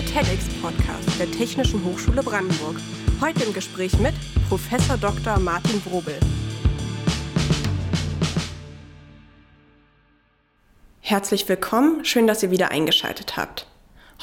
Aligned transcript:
der 0.00 0.22
TEDx-Podcast 0.22 1.20
der 1.20 1.30
Technischen 1.30 1.84
Hochschule 1.84 2.22
Brandenburg. 2.22 2.76
Heute 3.20 3.44
im 3.44 3.52
Gespräch 3.52 3.98
mit 3.98 4.14
Professor 4.48 4.96
Dr. 4.96 5.38
Martin 5.38 5.82
Wrobel. 5.84 6.18
Herzlich 11.00 11.46
willkommen, 11.50 12.02
schön, 12.06 12.26
dass 12.26 12.42
ihr 12.42 12.50
wieder 12.50 12.70
eingeschaltet 12.70 13.36
habt. 13.36 13.66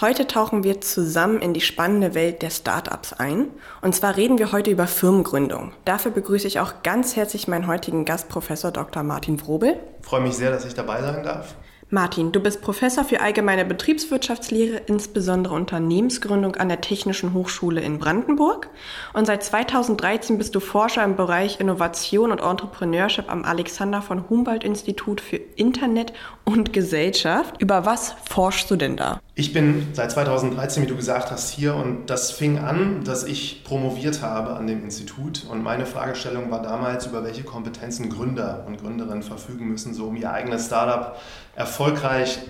Heute 0.01 0.25
tauchen 0.25 0.63
wir 0.63 0.81
zusammen 0.81 1.41
in 1.41 1.53
die 1.53 1.61
spannende 1.61 2.15
Welt 2.15 2.41
der 2.41 2.49
Startups 2.49 3.13
ein. 3.13 3.47
Und 3.81 3.93
zwar 3.93 4.17
reden 4.17 4.39
wir 4.39 4.51
heute 4.51 4.71
über 4.71 4.87
Firmengründung. 4.87 5.73
Dafür 5.85 6.11
begrüße 6.11 6.47
ich 6.47 6.59
auch 6.59 6.81
ganz 6.81 7.15
herzlich 7.15 7.47
meinen 7.47 7.67
heutigen 7.67 8.03
Gast, 8.03 8.29
Professor 8.29 8.71
Dr. 8.71 9.03
Martin 9.03 9.39
Wrobel. 9.45 9.79
Ich 10.01 10.07
freue 10.07 10.21
mich 10.21 10.33
sehr, 10.33 10.49
dass 10.49 10.65
ich 10.65 10.73
dabei 10.73 11.03
sein 11.03 11.23
darf. 11.23 11.53
Martin, 11.89 12.33
du 12.33 12.41
bist 12.41 12.61
Professor 12.61 13.05
für 13.05 13.21
allgemeine 13.21 13.63
Betriebswirtschaftslehre, 13.63 14.81
insbesondere 14.87 15.53
Unternehmensgründung 15.55 16.57
an 16.57 16.67
der 16.67 16.81
Technischen 16.81 17.33
Hochschule 17.33 17.79
in 17.79 17.97
Brandenburg. 17.97 18.67
Und 19.13 19.25
seit 19.25 19.41
2013 19.41 20.37
bist 20.37 20.53
du 20.53 20.59
Forscher 20.59 21.05
im 21.05 21.15
Bereich 21.15 21.61
Innovation 21.61 22.33
und 22.33 22.39
Entrepreneurship 22.39 23.31
am 23.31 23.45
Alexander 23.45 24.01
von 24.01 24.29
Humboldt 24.29 24.65
Institut 24.65 25.21
für 25.21 25.37
Internet 25.37 26.11
und 26.43 26.73
Gesellschaft. 26.73 27.55
Über 27.61 27.85
was 27.85 28.15
forschst 28.29 28.69
du 28.69 28.75
denn 28.75 28.97
da? 28.97 29.21
Ich 29.35 29.53
bin 29.53 29.87
seit 29.93 30.11
2013, 30.11 30.83
wie 30.83 30.87
du 30.87 30.95
gesagt 30.97 31.31
hast, 31.31 31.51
hier 31.51 31.75
und 31.75 32.07
das 32.07 32.31
fing 32.31 32.57
an, 32.57 33.05
dass 33.05 33.23
ich 33.23 33.63
promoviert 33.63 34.21
habe 34.21 34.55
an 34.55 34.67
dem 34.67 34.83
Institut. 34.83 35.45
Und 35.49 35.63
meine 35.63 35.85
Fragestellung 35.85 36.51
war 36.51 36.61
damals, 36.61 37.05
über 37.05 37.23
welche 37.23 37.43
Kompetenzen 37.43 38.09
Gründer 38.09 38.65
und 38.67 38.81
Gründerinnen 38.81 39.23
verfügen 39.23 39.69
müssen, 39.69 39.93
so 39.93 40.07
um 40.07 40.17
ihr 40.17 40.33
eigenes 40.33 40.65
Startup 40.65 41.17
erfolgreich 41.55 41.76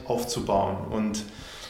aufzubauen. 0.06 0.78
Und 0.90 1.24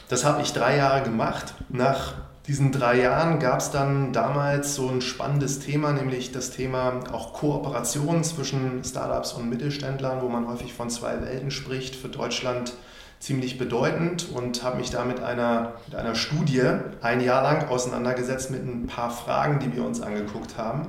das 0.10 0.26
habe 0.26 0.42
ich 0.42 0.54
drei 0.54 0.78
Jahre 0.78 1.04
gemacht. 1.04 1.54
Nach 1.70 2.14
diesen 2.48 2.72
drei 2.72 3.02
Jahren 3.02 3.40
gab 3.40 3.60
es 3.60 3.72
dann 3.72 4.14
damals 4.14 4.74
so 4.76 4.88
ein 4.88 5.02
spannendes 5.02 5.60
Thema, 5.60 5.92
nämlich 5.92 6.32
das 6.32 6.52
Thema 6.52 7.02
auch 7.12 7.34
Kooperation 7.34 8.24
zwischen 8.24 8.84
Startups 8.86 9.34
und 9.34 9.50
Mittelständlern, 9.50 10.22
wo 10.22 10.30
man 10.30 10.48
häufig 10.48 10.74
von 10.74 10.90
zwei 10.90 11.22
Welten 11.22 11.52
spricht. 11.52 11.96
Für 11.96 12.08
Deutschland 12.08 12.74
ziemlich 13.20 13.58
bedeutend 13.58 14.28
und 14.34 14.64
habe 14.64 14.78
mich 14.78 14.92
da 14.92 15.04
mit 15.04 15.22
einer, 15.22 15.74
mit 15.88 15.96
einer 15.96 16.16
Studie 16.16 16.64
ein 17.02 17.20
Jahr 17.20 17.44
lang 17.44 17.68
auseinandergesetzt 17.68 18.52
mit 18.52 18.64
ein 18.64 18.88
paar 18.88 19.10
Fragen, 19.10 19.60
die 19.60 19.76
wir 19.76 19.84
uns 19.84 20.02
angeguckt 20.02 20.58
haben. 20.58 20.88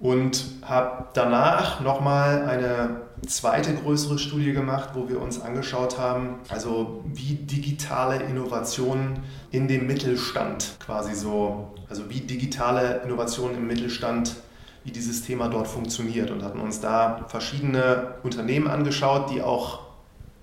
Und 0.00 0.44
habe 0.62 1.06
danach 1.14 1.80
nochmal 1.80 2.44
eine 2.44 3.00
zweite 3.26 3.74
größere 3.74 4.18
Studie 4.18 4.52
gemacht, 4.52 4.90
wo 4.94 5.08
wir 5.08 5.20
uns 5.20 5.40
angeschaut 5.40 5.98
haben, 5.98 6.36
also 6.48 7.04
wie 7.06 7.34
digitale 7.34 8.22
Innovationen 8.22 9.20
in 9.50 9.66
dem 9.66 9.86
Mittelstand 9.86 10.76
quasi 10.78 11.14
so, 11.14 11.74
also 11.88 12.08
wie 12.10 12.20
digitale 12.20 13.00
Innovationen 13.04 13.56
im 13.56 13.66
Mittelstand 13.66 14.36
wie 14.84 14.92
dieses 14.92 15.22
Thema 15.22 15.48
dort 15.48 15.66
funktioniert. 15.66 16.30
Und 16.30 16.42
hatten 16.42 16.60
uns 16.60 16.80
da 16.80 17.26
verschiedene 17.28 18.14
Unternehmen 18.22 18.68
angeschaut, 18.68 19.30
die 19.30 19.42
auch 19.42 19.80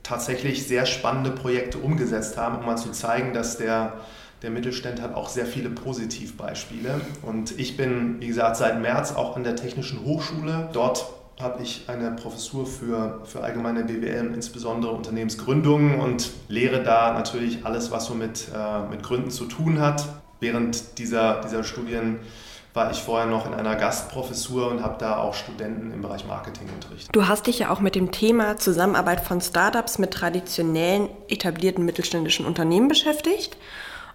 tatsächlich 0.03 0.67
sehr 0.67 0.85
spannende 0.85 1.31
Projekte 1.31 1.79
umgesetzt 1.79 2.37
haben, 2.37 2.59
um 2.59 2.65
mal 2.65 2.77
zu 2.77 2.91
zeigen, 2.91 3.33
dass 3.33 3.57
der, 3.57 3.93
der 4.45 4.51
Mittelstand 4.51 5.01
hat 5.01 5.15
auch 5.15 5.27
sehr 5.27 5.47
viele 5.47 5.71
Positivbeispiele. 5.71 7.01
Und 7.23 7.57
ich 7.59 7.75
bin, 7.77 8.21
wie 8.21 8.27
gesagt, 8.27 8.57
seit 8.57 8.79
März 8.79 9.11
auch 9.11 9.35
an 9.35 9.43
der 9.43 9.55
Technischen 9.55 10.05
Hochschule. 10.05 10.69
Dort 10.71 11.07
habe 11.39 11.63
ich 11.63 11.85
eine 11.87 12.11
Professur 12.11 12.67
für, 12.67 13.23
für 13.25 13.41
allgemeine 13.41 13.85
BWL 13.85 14.33
insbesondere 14.35 14.91
Unternehmensgründungen 14.91 15.99
und 15.99 16.29
lehre 16.47 16.83
da 16.83 17.13
natürlich 17.13 17.65
alles, 17.65 17.89
was 17.89 18.05
so 18.05 18.13
mit, 18.13 18.47
äh, 18.55 18.87
mit 18.87 19.01
Gründen 19.01 19.31
zu 19.31 19.45
tun 19.45 19.81
hat. 19.81 20.05
Während 20.39 20.99
dieser, 20.99 21.41
dieser 21.41 21.63
Studien 21.63 22.19
war 22.75 22.91
ich 22.91 23.01
vorher 23.01 23.25
noch 23.25 23.47
in 23.47 23.55
einer 23.55 23.75
Gastprofessur 23.75 24.69
und 24.69 24.83
habe 24.83 24.97
da 24.99 25.17
auch 25.17 25.33
Studenten 25.33 25.91
im 25.91 26.03
Bereich 26.03 26.27
Marketing 26.27 26.67
unterrichtet. 26.71 27.09
Du 27.15 27.27
hast 27.27 27.47
dich 27.47 27.57
ja 27.57 27.71
auch 27.71 27.79
mit 27.79 27.95
dem 27.95 28.11
Thema 28.11 28.57
Zusammenarbeit 28.57 29.21
von 29.21 29.41
Startups 29.41 29.97
mit 29.97 30.11
traditionellen, 30.11 31.09
etablierten 31.29 31.83
mittelständischen 31.83 32.45
Unternehmen 32.45 32.87
beschäftigt 32.87 33.57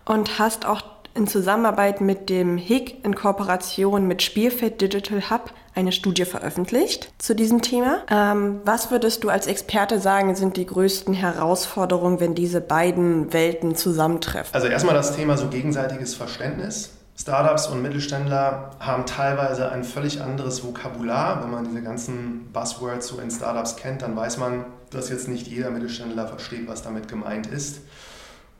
und 0.04 0.38
hast 0.38 0.66
auch 0.66 0.82
in 1.14 1.26
Zusammenarbeit 1.26 2.00
mit 2.00 2.30
dem 2.30 2.56
HIG 2.56 3.04
in 3.04 3.14
Kooperation 3.14 4.06
mit 4.06 4.22
Spielfeld 4.22 4.80
Digital 4.80 5.30
Hub 5.30 5.52
eine 5.74 5.92
Studie 5.92 6.24
veröffentlicht 6.24 7.12
zu 7.18 7.34
diesem 7.34 7.62
Thema. 7.62 7.98
Ähm, 8.10 8.60
was 8.64 8.90
würdest 8.90 9.24
du 9.24 9.28
als 9.28 9.46
Experte 9.46 10.00
sagen, 10.00 10.34
sind 10.34 10.56
die 10.56 10.66
größten 10.66 11.14
Herausforderungen, 11.14 12.20
wenn 12.20 12.34
diese 12.34 12.60
beiden 12.60 13.32
Welten 13.32 13.76
zusammentreffen? 13.76 14.54
Also 14.54 14.68
erstmal 14.68 14.94
das 14.94 15.16
Thema 15.16 15.36
so 15.36 15.48
gegenseitiges 15.48 16.14
Verständnis. 16.14 16.90
Startups 17.16 17.66
und 17.66 17.82
Mittelständler 17.82 18.70
haben 18.80 19.04
teilweise 19.04 19.70
ein 19.70 19.84
völlig 19.84 20.22
anderes 20.22 20.64
Vokabular. 20.64 21.42
Wenn 21.42 21.50
man 21.50 21.64
diese 21.64 21.82
ganzen 21.82 22.50
Buzzwords 22.52 23.08
so 23.08 23.18
in 23.20 23.30
Startups 23.30 23.76
kennt, 23.76 24.02
dann 24.02 24.16
weiß 24.16 24.38
man, 24.38 24.64
dass 24.90 25.10
jetzt 25.10 25.28
nicht 25.28 25.46
jeder 25.46 25.70
Mittelständler 25.70 26.26
versteht, 26.26 26.66
was 26.66 26.82
damit 26.82 27.08
gemeint 27.08 27.46
ist. 27.46 27.80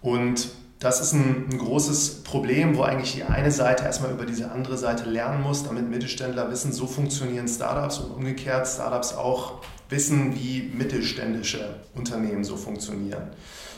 Und 0.02 0.50
das 0.80 1.02
ist 1.02 1.12
ein, 1.12 1.46
ein, 1.52 1.58
großes 1.58 2.24
Problem, 2.24 2.74
wo 2.76 2.82
eigentlich 2.82 3.12
die 3.12 3.22
eine 3.22 3.50
Seite 3.50 3.84
erstmal 3.84 4.12
über 4.12 4.24
diese 4.24 4.50
andere 4.50 4.78
Seite 4.78 5.08
lernen 5.08 5.42
muss, 5.42 5.62
damit 5.62 5.90
Mittelständler 5.90 6.50
wissen, 6.50 6.72
so 6.72 6.86
funktionieren 6.86 7.46
Startups 7.46 7.98
und 7.98 8.10
umgekehrt 8.12 8.66
Startups 8.66 9.12
auch 9.12 9.60
wissen, 9.90 10.34
wie 10.36 10.70
mittelständische 10.74 11.74
Unternehmen 11.94 12.44
so 12.44 12.56
funktionieren. 12.56 13.30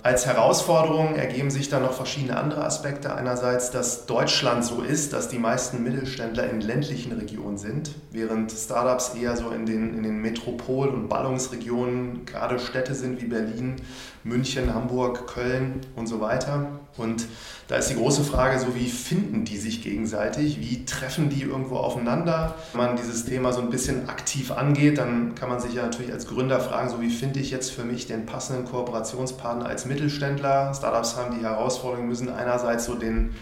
Als 0.05 0.27
Herausforderung 0.27 1.15
ergeben 1.15 1.53
sich 1.53 1.69
dann 1.69 1.83
noch 1.83 1.93
verschiedene 1.93 2.37
andere 2.37 2.65
Aspekte. 2.65 3.15
Einerseits, 3.15 3.71
dass 3.71 4.07
Deutschland 4.07 4.65
so 4.65 4.83
ist, 4.83 5.13
dass 5.13 5.29
die 5.29 5.39
meisten 5.39 5.85
Mittelständler 5.85 6.51
in 6.51 6.61
ländlichen 6.61 7.13
Regionen 7.13 7.57
sind, 7.57 7.93
während 8.11 8.51
Startups 8.51 9.15
eher 9.15 9.37
so 9.37 9.51
in 9.51 9.65
den, 9.65 9.97
in 9.97 10.03
den 10.03 10.21
Metropol- 10.21 10.89
und 10.89 11.09
Ballungsregionen, 11.09 12.27
gerade 12.27 12.59
Städte 12.59 12.97
sind 12.97 13.23
wie 13.23 13.27
Berlin, 13.27 13.77
München, 14.25 14.75
Hamburg, 14.75 15.29
Köln 15.29 15.83
und 15.95 16.09
so 16.09 16.21
weiter. 16.21 16.81
Und 16.97 17.27
da 17.69 17.77
ist 17.77 17.89
die 17.89 17.95
große 17.95 18.25
Frage 18.25 18.59
so, 18.59 18.75
wie 18.75 18.89
finden 18.89 19.45
die 19.45 19.57
sich 19.57 19.83
gegenseitig? 19.83 20.61
Wie 20.61 20.85
treffen 20.85 21.31
die 21.31 21.43
irgendwo 21.43 21.77
aufeinander? 21.77 22.55
Wenn 22.73 22.87
man 22.87 22.97
dieses 22.97 23.25
Thema 23.25 23.53
so 23.53 23.61
ein 23.61 23.71
bisschen 23.71 24.09
aktiv 24.09 24.51
angeht, 24.51 24.99
dann 24.99 25.35
kann 25.35 25.49
man 25.49 25.61
sich 25.61 25.75
ja 25.75 25.83
natürlich 25.83 26.13
als 26.13 26.27
Gründer 26.27 26.61
fragen, 26.61 26.91
so 26.91 27.01
wie 27.01 27.11
finde 27.11 27.41
ich 27.41 27.51
jetzt 27.51 27.71
für 27.71 27.85
mich 27.85 28.07
den 28.07 28.27
passenden 28.27 28.65
Kooperationspartner 28.65 29.67
als 29.67 29.87
Mittelständler? 29.87 30.75
Startups 30.75 31.17
haben 31.17 31.39
die 31.39 31.45
Herausforderung, 31.45 32.09
müssen 32.09 32.29
einerseits 32.29 32.85
so 32.85 32.95
den 32.95 33.35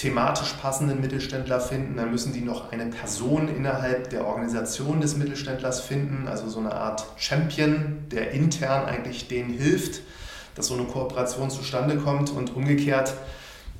thematisch 0.00 0.54
passenden 0.54 1.02
Mittelständler 1.02 1.60
finden, 1.60 1.96
dann 1.96 2.10
müssen 2.10 2.32
die 2.32 2.40
noch 2.40 2.72
eine 2.72 2.86
Person 2.86 3.48
innerhalb 3.54 4.08
der 4.08 4.26
Organisation 4.26 5.02
des 5.02 5.16
Mittelständlers 5.16 5.80
finden, 5.80 6.26
also 6.26 6.48
so 6.48 6.58
eine 6.58 6.74
Art 6.74 7.04
Champion, 7.16 7.98
der 8.10 8.30
intern 8.30 8.86
eigentlich 8.86 9.28
denen 9.28 9.50
hilft, 9.50 10.00
dass 10.54 10.68
so 10.68 10.74
eine 10.74 10.84
Kooperation 10.84 11.50
zustande 11.50 11.96
kommt 11.96 12.30
und 12.30 12.56
umgekehrt, 12.56 13.12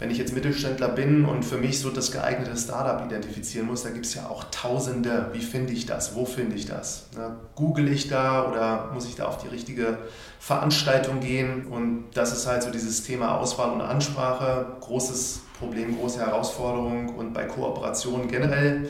wenn 0.01 0.11
ich 0.11 0.17
jetzt 0.17 0.33
Mittelständler 0.33 0.89
bin 0.89 1.27
und 1.27 1.45
für 1.45 1.59
mich 1.59 1.79
so 1.79 1.91
das 1.91 2.11
geeignete 2.11 2.57
Startup 2.57 3.07
identifizieren 3.07 3.67
muss, 3.67 3.83
da 3.83 3.91
gibt 3.91 4.07
es 4.07 4.15
ja 4.15 4.29
auch 4.29 4.45
Tausende. 4.51 5.29
Wie 5.33 5.41
finde 5.41 5.75
ich 5.75 5.85
das? 5.85 6.15
Wo 6.15 6.25
finde 6.25 6.57
ich 6.57 6.65
das? 6.65 7.07
Ne? 7.15 7.37
Google 7.55 7.87
ich 7.89 8.09
da 8.09 8.51
oder 8.51 8.91
muss 8.95 9.07
ich 9.07 9.15
da 9.15 9.27
auf 9.27 9.37
die 9.37 9.49
richtige 9.49 9.99
Veranstaltung 10.39 11.21
gehen? 11.21 11.67
Und 11.67 12.07
das 12.15 12.33
ist 12.33 12.47
halt 12.47 12.63
so 12.63 12.71
dieses 12.71 13.05
Thema 13.05 13.39
Auswahl 13.39 13.71
und 13.73 13.83
Ansprache. 13.83 14.67
Großes 14.81 15.43
Problem, 15.59 15.99
große 15.99 16.19
Herausforderung 16.19 17.11
und 17.11 17.35
bei 17.35 17.45
Kooperationen 17.45 18.29
generell 18.29 18.89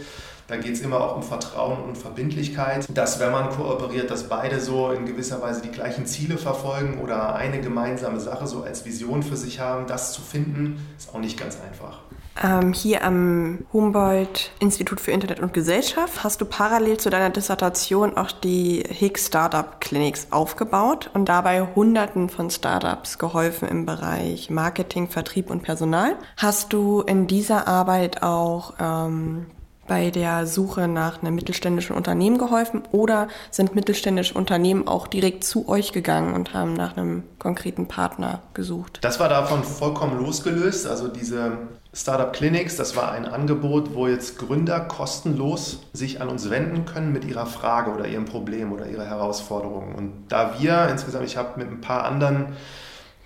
da 0.50 0.56
geht 0.56 0.74
es 0.74 0.80
immer 0.80 1.00
auch 1.00 1.14
um 1.14 1.22
Vertrauen 1.22 1.84
und 1.84 1.96
Verbindlichkeit, 1.96 2.84
dass 2.92 3.20
wenn 3.20 3.30
man 3.30 3.50
kooperiert, 3.50 4.10
dass 4.10 4.28
beide 4.28 4.58
so 4.58 4.90
in 4.90 5.06
gewisser 5.06 5.40
Weise 5.40 5.62
die 5.62 5.70
gleichen 5.70 6.06
Ziele 6.06 6.38
verfolgen 6.38 7.00
oder 7.00 7.36
eine 7.36 7.60
gemeinsame 7.60 8.18
Sache 8.18 8.48
so 8.48 8.64
als 8.64 8.84
Vision 8.84 9.22
für 9.22 9.36
sich 9.36 9.60
haben. 9.60 9.86
Das 9.86 10.12
zu 10.12 10.20
finden, 10.20 10.84
ist 10.98 11.14
auch 11.14 11.20
nicht 11.20 11.38
ganz 11.38 11.56
einfach. 11.60 12.00
Ähm, 12.42 12.72
hier 12.72 13.04
am 13.04 13.60
Humboldt 13.72 14.50
Institut 14.58 15.00
für 15.00 15.12
Internet 15.12 15.38
und 15.38 15.52
Gesellschaft 15.52 16.24
hast 16.24 16.40
du 16.40 16.46
parallel 16.46 16.96
zu 16.96 17.10
deiner 17.10 17.30
Dissertation 17.30 18.16
auch 18.16 18.32
die 18.32 18.82
Higgs 18.88 19.28
Startup 19.28 19.80
Clinics 19.80 20.28
aufgebaut 20.32 21.10
und 21.14 21.28
dabei 21.28 21.64
Hunderten 21.76 22.28
von 22.28 22.50
Startups 22.50 23.18
geholfen 23.18 23.68
im 23.68 23.86
Bereich 23.86 24.50
Marketing, 24.50 25.08
Vertrieb 25.08 25.48
und 25.48 25.62
Personal. 25.62 26.16
Hast 26.36 26.72
du 26.72 27.02
in 27.02 27.28
dieser 27.28 27.68
Arbeit 27.68 28.24
auch 28.24 28.74
ähm, 28.80 29.46
bei 29.90 30.10
der 30.10 30.46
Suche 30.46 30.86
nach 30.86 31.20
einem 31.20 31.34
mittelständischen 31.34 31.96
Unternehmen 31.96 32.38
geholfen 32.38 32.82
oder 32.92 33.26
sind 33.50 33.74
mittelständische 33.74 34.34
Unternehmen 34.34 34.86
auch 34.86 35.08
direkt 35.08 35.42
zu 35.42 35.68
euch 35.68 35.90
gegangen 35.90 36.34
und 36.34 36.54
haben 36.54 36.74
nach 36.74 36.96
einem 36.96 37.24
konkreten 37.40 37.88
Partner 37.88 38.40
gesucht? 38.54 39.00
Das 39.02 39.18
war 39.18 39.28
davon 39.28 39.64
vollkommen 39.64 40.16
losgelöst. 40.16 40.86
Also 40.86 41.08
diese 41.08 41.58
Startup 41.92 42.32
Clinics, 42.32 42.76
das 42.76 42.94
war 42.94 43.10
ein 43.10 43.26
Angebot, 43.26 43.92
wo 43.92 44.06
jetzt 44.06 44.38
Gründer 44.38 44.78
kostenlos 44.78 45.80
sich 45.92 46.20
an 46.22 46.28
uns 46.28 46.50
wenden 46.50 46.84
können 46.84 47.12
mit 47.12 47.24
ihrer 47.24 47.46
Frage 47.46 47.90
oder 47.90 48.06
ihrem 48.06 48.26
Problem 48.26 48.72
oder 48.72 48.86
ihrer 48.86 49.06
Herausforderung. 49.06 49.96
Und 49.96 50.12
da 50.28 50.54
wir 50.60 50.86
insgesamt, 50.88 51.26
ich 51.26 51.36
habe 51.36 51.58
mit 51.58 51.68
ein 51.68 51.80
paar 51.80 52.04
anderen 52.04 52.52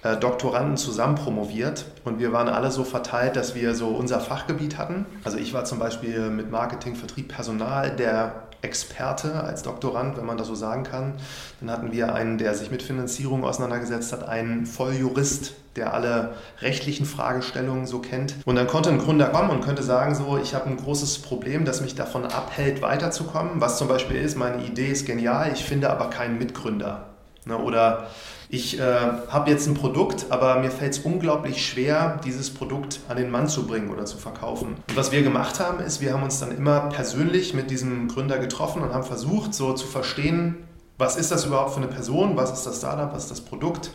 äh, 0.05 0.17
Doktoranden 0.19 0.77
zusammen 0.77 1.17
promoviert 1.17 1.87
und 2.05 2.19
wir 2.19 2.33
waren 2.33 2.49
alle 2.49 2.71
so 2.71 2.85
verteilt, 2.85 3.37
dass 3.37 3.55
wir 3.55 3.75
so 3.75 3.89
unser 3.89 4.21
Fachgebiet 4.21 4.79
hatten. 4.79 5.07
Also 5.25 5.39
ich 5.39 5.55
war 5.55 5.65
zum 5.65 5.79
Beispiel 5.79 6.29
mit 6.29 6.51
Marketing, 6.51 6.95
Vertrieb, 6.95 7.29
Personal 7.29 7.91
der 7.97 8.45
Experte 8.61 9.43
als 9.43 9.63
Doktorand, 9.63 10.17
wenn 10.17 10.27
man 10.27 10.37
das 10.37 10.47
so 10.47 10.55
sagen 10.55 10.85
kann. 10.85 11.15
Dann 11.61 11.71
hatten 11.71 11.93
wir 11.93 12.15
einen, 12.15 12.39
der 12.39 12.55
sich 12.55 12.71
mit 12.71 12.83
Finanzierung 12.83 13.45
auseinandergesetzt 13.45 14.13
hat, 14.13 14.29
einen 14.29 14.67
Volljurist, 14.67 15.55
der 15.77 15.93
alle 15.93 16.35
rechtlichen 16.61 17.07
Fragestellungen 17.07 17.87
so 17.87 17.99
kennt. 17.99 18.35
Und 18.45 18.57
dann 18.57 18.67
konnte 18.67 18.91
ein 18.91 18.99
Gründer 18.99 19.29
kommen 19.29 19.51
und 19.51 19.63
könnte 19.63 19.83
sagen, 19.83 20.15
so, 20.15 20.39
ich 20.39 20.55
habe 20.55 20.69
ein 20.69 20.77
großes 20.77 21.21
Problem, 21.21 21.65
das 21.65 21.81
mich 21.81 21.95
davon 21.95 22.27
abhält, 22.27 22.81
weiterzukommen. 22.83 23.61
Was 23.61 23.79
zum 23.79 23.89
Beispiel 23.89 24.17
ist, 24.17 24.37
meine 24.37 24.65
Idee 24.65 24.89
ist 24.89 25.07
genial, 25.07 25.51
ich 25.53 25.65
finde 25.65 25.91
aber 25.91 26.11
keinen 26.11 26.39
Mitgründer. 26.39 27.07
Ne, 27.47 27.59
oder 27.59 28.07
ich 28.55 28.79
äh, 28.79 28.83
habe 28.83 29.51
jetzt 29.51 29.67
ein 29.67 29.75
Produkt, 29.75 30.27
aber 30.31 30.61
mir 30.61 30.71
fällt 30.71 30.93
es 30.93 30.99
unglaublich 31.01 31.67
schwer, 31.67 32.21
dieses 32.25 32.55
Produkt 32.55 33.01
an 33.09 33.17
den 33.17 33.31
Mann 33.31 33.49
zu 33.49 33.67
bringen 33.67 33.91
oder 33.91 34.05
zu 34.05 34.17
verkaufen. 34.17 34.77
Und 34.89 34.97
was 34.97 35.11
wir 35.11 35.23
gemacht 35.23 35.59
haben, 35.59 35.81
ist, 35.81 36.01
wir 36.01 36.13
haben 36.13 36.23
uns 36.23 36.39
dann 36.39 36.57
immer 36.57 36.89
persönlich 36.89 37.53
mit 37.53 37.71
diesem 37.71 38.07
Gründer 38.07 38.39
getroffen 38.39 38.83
und 38.83 38.95
haben 38.95 39.03
versucht, 39.03 39.55
so 39.55 39.73
zu 39.73 39.87
verstehen, 39.87 40.57
was 40.99 41.17
ist 41.17 41.33
das 41.33 41.45
überhaupt 41.47 41.73
für 41.73 41.79
eine 41.79 41.89
Person, 41.89 42.37
was 42.37 42.53
ist 42.53 42.65
das 42.65 42.79
Startup, 42.79 43.13
was 43.13 43.25
ist 43.25 43.31
das 43.33 43.41
Produkt, 43.41 43.91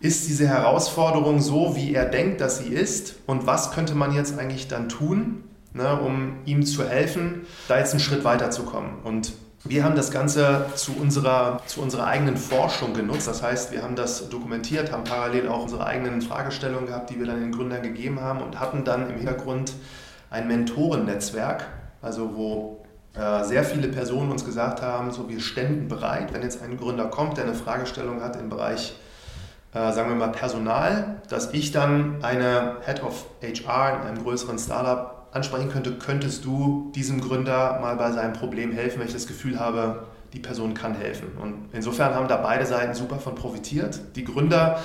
ist 0.00 0.28
diese 0.28 0.46
Herausforderung 0.46 1.40
so, 1.40 1.74
wie 1.74 1.92
er 1.92 2.04
denkt, 2.04 2.40
dass 2.40 2.58
sie 2.58 2.68
ist 2.68 3.16
und 3.26 3.48
was 3.48 3.72
könnte 3.72 3.96
man 3.96 4.14
jetzt 4.14 4.38
eigentlich 4.38 4.68
dann 4.68 4.88
tun, 4.88 5.42
ne, 5.72 6.00
um 6.00 6.36
ihm 6.44 6.64
zu 6.64 6.88
helfen, 6.88 7.46
da 7.66 7.78
jetzt 7.78 7.90
einen 7.90 8.00
Schritt 8.00 8.22
weiterzukommen. 8.22 8.90
Und 9.02 9.32
wir 9.64 9.84
haben 9.84 9.96
das 9.96 10.10
Ganze 10.10 10.66
zu 10.76 10.92
unserer, 10.96 11.60
zu 11.66 11.82
unserer 11.82 12.06
eigenen 12.06 12.36
Forschung 12.36 12.94
genutzt. 12.94 13.26
Das 13.26 13.42
heißt, 13.42 13.72
wir 13.72 13.82
haben 13.82 13.96
das 13.96 14.28
dokumentiert, 14.28 14.92
haben 14.92 15.04
parallel 15.04 15.48
auch 15.48 15.62
unsere 15.62 15.84
eigenen 15.84 16.22
Fragestellungen 16.22 16.86
gehabt, 16.86 17.10
die 17.10 17.18
wir 17.18 17.26
dann 17.26 17.40
den 17.40 17.52
Gründern 17.52 17.82
gegeben 17.82 18.20
haben 18.20 18.40
und 18.40 18.60
hatten 18.60 18.84
dann 18.84 19.10
im 19.10 19.16
Hintergrund 19.16 19.72
ein 20.30 20.46
Mentorennetzwerk, 20.46 21.66
also 22.02 22.36
wo 22.36 22.84
äh, 23.14 23.42
sehr 23.44 23.64
viele 23.64 23.88
Personen 23.88 24.30
uns 24.30 24.44
gesagt 24.44 24.80
haben, 24.80 25.10
so 25.10 25.28
wir 25.28 25.40
ständen 25.40 25.88
bereit, 25.88 26.32
wenn 26.32 26.42
jetzt 26.42 26.62
ein 26.62 26.76
Gründer 26.76 27.06
kommt, 27.06 27.36
der 27.36 27.44
eine 27.44 27.54
Fragestellung 27.54 28.22
hat 28.22 28.36
im 28.36 28.48
Bereich, 28.48 28.94
äh, 29.74 29.92
sagen 29.92 30.10
wir 30.10 30.16
mal 30.16 30.30
Personal, 30.30 31.20
dass 31.28 31.52
ich 31.52 31.72
dann 31.72 32.22
eine 32.22 32.76
Head 32.84 33.02
of 33.02 33.26
HR 33.42 34.02
in 34.02 34.08
einem 34.08 34.22
größeren 34.22 34.58
Startup 34.58 35.17
ansprechen 35.32 35.70
könnte, 35.70 35.98
könntest 35.98 36.44
du 36.44 36.90
diesem 36.94 37.20
Gründer 37.20 37.78
mal 37.80 37.96
bei 37.96 38.12
seinem 38.12 38.32
Problem 38.32 38.72
helfen, 38.72 39.00
wenn 39.00 39.06
ich 39.06 39.12
das 39.12 39.26
Gefühl 39.26 39.58
habe, 39.58 40.06
die 40.32 40.40
Person 40.40 40.74
kann 40.74 40.94
helfen. 40.94 41.28
Und 41.40 41.70
insofern 41.72 42.14
haben 42.14 42.28
da 42.28 42.36
beide 42.36 42.66
Seiten 42.66 42.94
super 42.94 43.18
von 43.18 43.34
profitiert. 43.34 44.00
Die 44.16 44.24
Gründer 44.24 44.80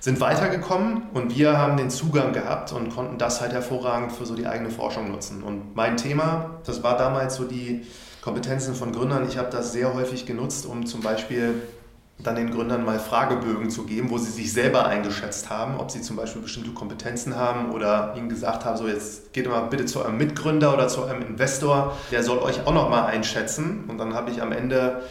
sind 0.00 0.20
weitergekommen 0.20 1.04
und 1.14 1.34
wir 1.34 1.56
haben 1.56 1.76
den 1.76 1.90
Zugang 1.90 2.32
gehabt 2.32 2.72
und 2.72 2.90
konnten 2.90 3.16
das 3.18 3.40
halt 3.40 3.52
hervorragend 3.52 4.12
für 4.12 4.26
so 4.26 4.34
die 4.34 4.46
eigene 4.46 4.70
Forschung 4.70 5.10
nutzen. 5.10 5.42
Und 5.42 5.74
mein 5.74 5.96
Thema, 5.96 6.60
das 6.66 6.82
war 6.82 6.98
damals 6.98 7.36
so 7.36 7.44
die 7.44 7.86
Kompetenzen 8.20 8.74
von 8.74 8.92
Gründern. 8.92 9.26
Ich 9.26 9.38
habe 9.38 9.48
das 9.50 9.72
sehr 9.72 9.94
häufig 9.94 10.26
genutzt, 10.26 10.66
um 10.66 10.86
zum 10.86 11.00
Beispiel 11.00 11.62
dann 12.18 12.36
den 12.36 12.50
Gründern 12.50 12.84
mal 12.84 12.98
Fragebögen 12.98 13.70
zu 13.70 13.84
geben, 13.84 14.10
wo 14.10 14.18
sie 14.18 14.30
sich 14.30 14.52
selber 14.52 14.86
eingeschätzt 14.86 15.50
haben, 15.50 15.78
ob 15.78 15.90
sie 15.90 16.00
zum 16.00 16.16
Beispiel 16.16 16.42
bestimmte 16.42 16.70
Kompetenzen 16.70 17.36
haben 17.36 17.72
oder 17.72 18.14
ihnen 18.16 18.28
gesagt 18.28 18.64
haben, 18.64 18.76
so 18.76 18.86
jetzt 18.86 19.32
geht 19.32 19.48
mal 19.48 19.62
bitte 19.62 19.84
zu 19.84 20.00
eurem 20.00 20.16
Mitgründer 20.16 20.72
oder 20.72 20.88
zu 20.88 21.02
eurem 21.02 21.22
Investor, 21.22 21.96
der 22.10 22.22
soll 22.22 22.38
euch 22.38 22.66
auch 22.66 22.72
noch 22.72 22.88
mal 22.88 23.06
einschätzen. 23.06 23.84
Und 23.88 23.98
dann 23.98 24.14
habe 24.14 24.30
ich 24.30 24.40
am 24.40 24.52
Ende 24.52 25.02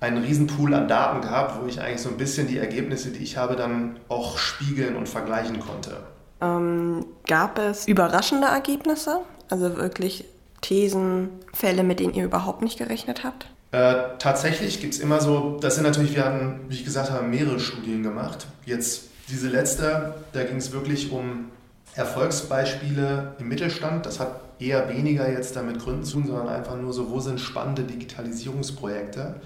einen 0.00 0.22
Riesenpool 0.22 0.74
an 0.74 0.88
Daten 0.88 1.22
gehabt, 1.22 1.60
wo 1.60 1.66
ich 1.66 1.80
eigentlich 1.80 2.02
so 2.02 2.08
ein 2.08 2.16
bisschen 2.16 2.46
die 2.46 2.58
Ergebnisse, 2.58 3.10
die 3.10 3.22
ich 3.22 3.36
habe, 3.36 3.56
dann 3.56 3.98
auch 4.08 4.38
spiegeln 4.38 4.96
und 4.96 5.08
vergleichen 5.08 5.60
konnte. 5.60 5.96
Ähm, 6.40 7.04
gab 7.26 7.58
es 7.58 7.88
überraschende 7.88 8.46
Ergebnisse? 8.46 9.20
Also 9.50 9.76
wirklich 9.76 10.24
Thesen, 10.60 11.30
Fälle, 11.52 11.82
mit 11.82 12.00
denen 12.00 12.14
ihr 12.14 12.24
überhaupt 12.24 12.62
nicht 12.62 12.78
gerechnet 12.78 13.24
habt? 13.24 13.46
Äh, 13.74 14.18
tatsächlich 14.20 14.80
gibt 14.80 14.94
es 14.94 15.00
immer 15.00 15.20
so, 15.20 15.58
das 15.60 15.74
sind 15.74 15.82
natürlich, 15.82 16.14
wir 16.14 16.24
hatten, 16.24 16.60
wie 16.68 16.76
ich 16.76 16.84
gesagt 16.84 17.10
habe, 17.10 17.26
mehrere 17.26 17.58
Studien 17.58 18.04
gemacht. 18.04 18.46
Jetzt 18.64 19.06
diese 19.28 19.48
letzte, 19.48 20.14
da 20.32 20.44
ging 20.44 20.58
es 20.58 20.70
wirklich 20.70 21.10
um 21.10 21.46
Erfolgsbeispiele 21.96 23.34
im 23.40 23.48
Mittelstand. 23.48 24.06
Das 24.06 24.20
hat 24.20 24.36
eher 24.60 24.88
weniger 24.90 25.28
jetzt 25.28 25.56
damit 25.56 25.80
Gründen 25.80 26.04
zu 26.04 26.12
tun, 26.12 26.26
sondern 26.28 26.50
einfach 26.50 26.76
nur 26.76 26.92
so, 26.92 27.10
wo 27.10 27.18
sind 27.18 27.40
spannende 27.40 27.82
Digitalisierungsprojekte. 27.82 29.40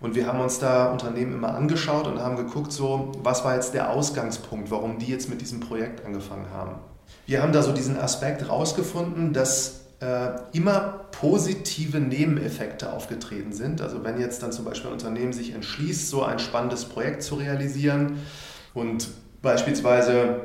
Und 0.00 0.14
wir 0.14 0.26
haben 0.26 0.40
uns 0.40 0.58
da 0.58 0.90
Unternehmen 0.90 1.34
immer 1.34 1.54
angeschaut 1.54 2.06
und 2.06 2.18
haben 2.18 2.36
geguckt, 2.36 2.72
so, 2.72 3.12
was 3.22 3.44
war 3.44 3.56
jetzt 3.56 3.74
der 3.74 3.90
Ausgangspunkt, 3.90 4.70
warum 4.70 4.98
die 4.98 5.08
jetzt 5.08 5.28
mit 5.28 5.42
diesem 5.42 5.60
Projekt 5.60 6.06
angefangen 6.06 6.46
haben. 6.50 6.76
Wir 7.26 7.42
haben 7.42 7.52
da 7.52 7.62
so 7.62 7.72
diesen 7.72 7.98
Aspekt 7.98 8.48
rausgefunden, 8.48 9.34
dass 9.34 9.79
immer 10.52 11.00
positive 11.12 12.00
Nebeneffekte 12.00 12.92
aufgetreten 12.92 13.52
sind. 13.52 13.82
Also 13.82 14.02
wenn 14.02 14.18
jetzt 14.18 14.42
dann 14.42 14.50
zum 14.50 14.64
Beispiel 14.64 14.88
ein 14.88 14.94
Unternehmen 14.94 15.34
sich 15.34 15.54
entschließt, 15.54 16.08
so 16.08 16.22
ein 16.22 16.38
spannendes 16.38 16.86
Projekt 16.86 17.22
zu 17.22 17.34
realisieren 17.34 18.18
und 18.72 19.08
beispielsweise 19.42 20.40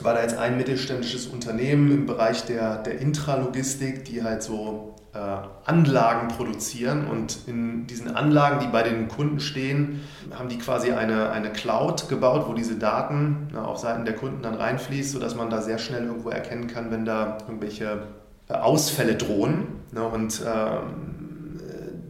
war 0.00 0.14
da 0.14 0.22
jetzt 0.22 0.36
ein 0.36 0.56
mittelständisches 0.56 1.26
Unternehmen 1.26 1.90
im 1.90 2.06
Bereich 2.06 2.44
der, 2.44 2.78
der 2.78 3.00
Intralogistik, 3.00 4.04
die 4.04 4.22
halt 4.22 4.42
so 4.42 4.94
äh, 5.12 5.18
Anlagen 5.64 6.28
produzieren 6.28 7.06
und 7.08 7.38
in 7.46 7.86
diesen 7.86 8.14
Anlagen, 8.14 8.60
die 8.60 8.68
bei 8.68 8.82
den 8.82 9.08
Kunden 9.08 9.40
stehen, 9.40 10.00
haben 10.36 10.48
die 10.48 10.58
quasi 10.58 10.92
eine, 10.92 11.30
eine 11.30 11.50
Cloud 11.50 12.08
gebaut, 12.08 12.46
wo 12.48 12.52
diese 12.52 12.76
Daten 12.76 13.48
na, 13.52 13.64
auf 13.64 13.78
Seiten 13.78 14.04
der 14.04 14.14
Kunden 14.14 14.42
dann 14.42 14.54
reinfließt, 14.54 15.12
sodass 15.12 15.34
man 15.34 15.50
da 15.50 15.62
sehr 15.62 15.78
schnell 15.78 16.04
irgendwo 16.04 16.30
erkennen 16.30 16.68
kann, 16.68 16.90
wenn 16.90 17.04
da 17.04 17.38
irgendwelche 17.46 18.02
Ausfälle 18.48 19.14
drohen. 19.16 19.66
Ne? 19.92 20.02
Und 20.02 20.42
ähm, 20.46 21.08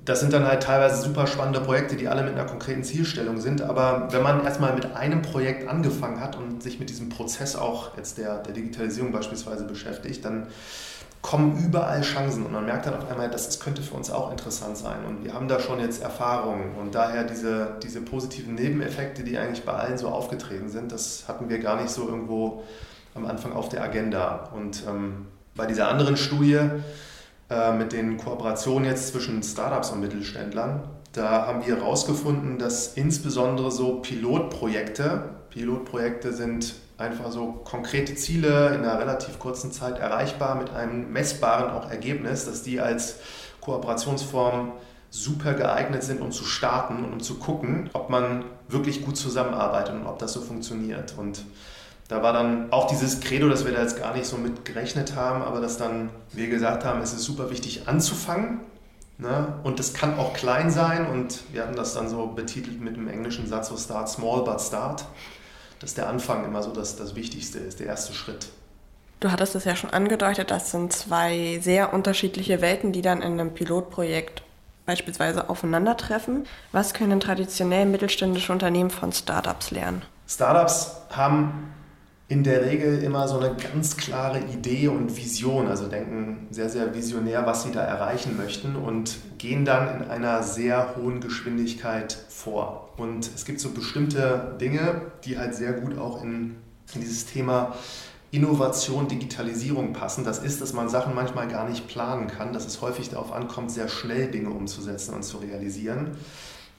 das 0.09 0.21
sind 0.21 0.33
dann 0.33 0.47
halt 0.47 0.63
teilweise 0.63 1.03
super 1.03 1.27
spannende 1.27 1.61
Projekte, 1.61 1.97
die 1.97 2.09
alle 2.09 2.23
mit 2.23 2.33
einer 2.33 2.47
konkreten 2.47 2.83
Zielstellung 2.83 3.41
sind. 3.41 3.61
Aber 3.61 4.09
wenn 4.11 4.23
man 4.23 4.43
erstmal 4.43 4.75
mit 4.75 4.97
einem 4.97 5.21
Projekt 5.21 5.69
angefangen 5.69 6.21
hat 6.21 6.37
und 6.37 6.63
sich 6.63 6.81
mit 6.81 6.89
diesem 6.89 7.11
Prozess 7.11 7.57
auch 7.57 7.97
jetzt 7.97 8.17
der, 8.17 8.39
der 8.39 8.55
Digitalisierung 8.55 9.13
beispielsweise 9.13 9.65
beschäftigt, 9.65 10.25
dann 10.25 10.47
kommen 11.21 11.63
überall 11.63 12.01
Chancen 12.03 12.47
und 12.47 12.53
man 12.53 12.65
merkt 12.65 12.87
dann 12.87 12.95
auf 12.95 13.11
einmal, 13.11 13.29
das 13.29 13.61
könnte 13.61 13.83
für 13.83 13.95
uns 13.95 14.11
auch 14.11 14.31
interessant 14.31 14.79
sein. 14.79 15.05
Und 15.07 15.25
wir 15.25 15.35
haben 15.35 15.49
da 15.49 15.61
schon 15.61 15.81
jetzt 15.81 16.03
Erfahrungen 16.03 16.77
und 16.77 16.95
daher 16.95 17.25
diese, 17.25 17.77
diese 17.83 18.01
positiven 18.01 18.55
Nebeneffekte, 18.55 19.25
die 19.25 19.37
eigentlich 19.37 19.65
bei 19.67 19.73
allen 19.73 19.99
so 19.99 20.09
aufgetreten 20.09 20.71
sind, 20.71 20.93
das 20.93 21.25
hatten 21.29 21.51
wir 21.51 21.59
gar 21.59 21.81
nicht 21.81 21.91
so 21.91 22.09
irgendwo 22.09 22.63
am 23.15 23.27
Anfang 23.27 23.53
auf 23.53 23.69
der 23.69 23.83
Agenda. 23.83 24.49
Und 24.55 24.85
ähm, 24.89 25.27
bei 25.59 25.67
dieser 25.67 25.89
anderen 25.89 26.17
Studie 26.17 26.61
äh, 27.51 27.73
mit 27.73 27.93
den 27.93 28.17
Kooperationen 28.17 28.87
jetzt 28.87 29.09
zwischen 29.09 29.43
Startups 29.43 29.91
und 29.91 30.01
Mittelständlern, 30.01 30.85
da 31.13 31.47
haben 31.47 31.67
wir 31.67 31.77
herausgefunden, 31.77 32.59
dass 32.59 32.95
insbesondere 32.95 33.71
so 33.71 33.97
Pilotprojekte, 33.97 35.25
Pilotprojekte 35.51 36.33
sind 36.33 36.77
einfach 36.97 37.31
so 37.33 37.53
konkrete 37.65 38.15
Ziele 38.15 38.69
in 38.75 38.83
einer 38.83 38.99
relativ 39.01 39.39
kurzen 39.39 39.73
Zeit 39.73 39.99
erreichbar 39.99 40.55
mit 40.55 40.71
einem 40.71 41.13
messbaren 41.13 41.71
auch 41.71 41.91
Ergebnis, 41.91 42.45
dass 42.45 42.63
die 42.63 42.81
als 42.81 43.17
Kooperationsform 43.61 44.73
super 45.11 45.55
geeignet 45.55 46.05
sind, 46.05 46.21
um 46.21 46.31
zu 46.31 46.45
starten 46.45 47.05
und 47.05 47.13
um 47.15 47.21
zu 47.21 47.37
gucken, 47.37 47.91
ob 47.95 48.11
man 48.11 48.45
wirklich 48.69 49.05
gut 49.05 49.17
zusammenarbeitet 49.17 49.95
und 49.95 50.07
ob 50.07 50.19
das 50.19 50.35
so 50.35 50.41
funktioniert. 50.41 51.15
Und 51.17 51.43
da 52.09 52.23
war 52.23 52.33
dann 52.33 52.73
auch 52.73 52.87
dieses 52.87 53.21
Credo, 53.21 53.49
dass 53.49 53.67
wir 53.67 53.73
da 53.73 53.83
jetzt 53.83 54.01
gar 54.01 54.15
nicht 54.17 54.27
so 54.27 54.39
mit 54.39 54.65
gerechnet 54.65 55.15
haben, 55.15 55.43
aber 55.43 55.61
dass 55.61 55.77
dann 55.77 56.09
wir 56.33 56.49
gesagt 56.49 56.85
haben, 56.85 57.01
es 57.03 57.13
ist 57.13 57.23
super 57.23 57.51
wichtig 57.51 57.87
anzufangen. 57.87 58.61
Ne? 59.19 59.55
Und 59.63 59.79
das 59.79 59.93
kann 59.93 60.19
auch 60.19 60.33
klein 60.33 60.71
sein 60.71 61.07
und 61.07 61.41
wir 61.53 61.63
hatten 61.63 61.77
das 61.77 61.93
dann 61.93 62.09
so 62.09 62.29
betitelt 62.29 62.81
mit 62.81 62.97
dem 62.97 63.09
englischen 63.09 63.47
Satz 63.47 63.69
so 63.69 63.77
Start 63.77 64.09
small 64.09 64.45
but 64.45 64.61
start, 64.61 65.05
dass 65.81 65.95
der 65.95 66.09
Anfang 66.09 66.45
immer 66.45 66.63
so 66.63 66.73
das, 66.73 66.97
das 66.97 67.15
Wichtigste 67.15 67.59
ist, 67.59 67.81
der 67.81 67.89
erste 67.89 68.15
Schritt. 68.15 68.49
Du 69.21 69.33
hattest 69.33 69.57
es 69.57 69.65
ja 69.65 69.75
schon 69.75 69.91
angedeutet, 69.91 70.53
das 70.53 70.71
sind 70.71 70.93
zwei 70.93 71.59
sehr 71.61 71.93
unterschiedliche 71.93 72.61
Welten, 72.61 72.93
die 72.93 73.03
dann 73.03 73.21
in 73.21 73.33
einem 73.33 73.53
Pilotprojekt 73.53 74.43
beispielsweise 74.87 75.51
aufeinandertreffen. 75.51 76.47
Was 76.71 76.95
können 76.95 77.19
traditionell 77.19 77.85
mittelständische 77.85 78.53
Unternehmen 78.53 78.91
von 78.91 79.13
Startups 79.13 79.73
lernen? 79.73 80.03
Startups 80.29 80.93
haben 81.11 81.75
in 82.31 82.45
der 82.45 82.67
Regel 82.67 83.03
immer 83.03 83.27
so 83.27 83.39
eine 83.39 83.57
ganz 83.57 83.97
klare 83.97 84.41
Idee 84.41 84.89
und 84.89 85.17
Vision, 85.17 85.67
also 85.67 85.89
denken 85.89 86.47
sehr, 86.51 86.69
sehr 86.69 86.95
visionär, 86.95 87.47
was 87.47 87.63
sie 87.63 87.73
da 87.73 87.81
erreichen 87.81 88.37
möchten 88.37 88.77
und 88.77 89.17
gehen 89.39 89.65
dann 89.65 90.03
in 90.03 90.11
einer 90.11 90.43
sehr 90.43 90.95
hohen 90.97 91.23
Geschwindigkeit 91.23 92.19
vor. 92.29 92.91
Und 92.99 93.31
es 93.35 93.47
gibt 93.47 93.61
so 93.61 93.71
bestimmte 93.71 94.57
Dinge, 94.61 95.01
die 95.25 95.39
halt 95.39 95.55
sehr 95.55 95.73
gut 95.73 95.97
auch 95.97 96.23
in, 96.23 96.57
in 96.95 97.01
dieses 97.01 97.25
Thema 97.25 97.75
Innovation, 98.31 99.09
Digitalisierung 99.09 99.95
passen. 99.95 100.23
Das 100.23 100.39
ist, 100.39 100.61
dass 100.61 100.75
man 100.75 100.91
Sachen 100.91 101.15
manchmal 101.15 101.49
gar 101.49 101.67
nicht 101.67 101.89
planen 101.89 102.27
kann, 102.27 102.53
dass 102.53 102.67
es 102.67 102.83
häufig 102.83 103.09
darauf 103.09 103.33
ankommt, 103.33 103.71
sehr 103.71 103.89
schnell 103.89 104.31
Dinge 104.31 104.51
umzusetzen 104.51 105.15
und 105.15 105.23
zu 105.23 105.39
realisieren. 105.39 106.11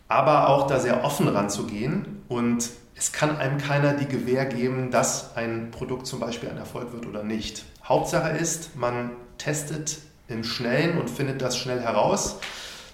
aber 0.10 0.50
auch 0.50 0.68
da 0.68 0.80
sehr 0.80 1.04
offen 1.04 1.28
ranzugehen 1.28 2.24
und 2.28 2.70
es 3.00 3.14
kann 3.14 3.38
einem 3.38 3.58
keiner 3.58 3.94
die 3.94 4.08
Gewähr 4.08 4.46
geben, 4.46 4.92
dass 4.92 5.38
ein 5.38 5.72
Produkt 5.72 6.06
zum 6.06 6.20
Beispiel 6.20 6.50
ein 6.50 6.58
Erfolg 6.58 6.92
wird 6.92 7.08
oder 7.08 7.24
nicht. 7.24 7.64
Hauptsache 7.86 8.36
ist, 8.38 8.76
man 8.76 9.12
testet 9.38 10.00
im 10.28 10.44
Schnellen 10.44 10.98
und 11.00 11.10
findet 11.10 11.42
das 11.42 11.58
schnell 11.58 11.80
heraus, 11.80 12.36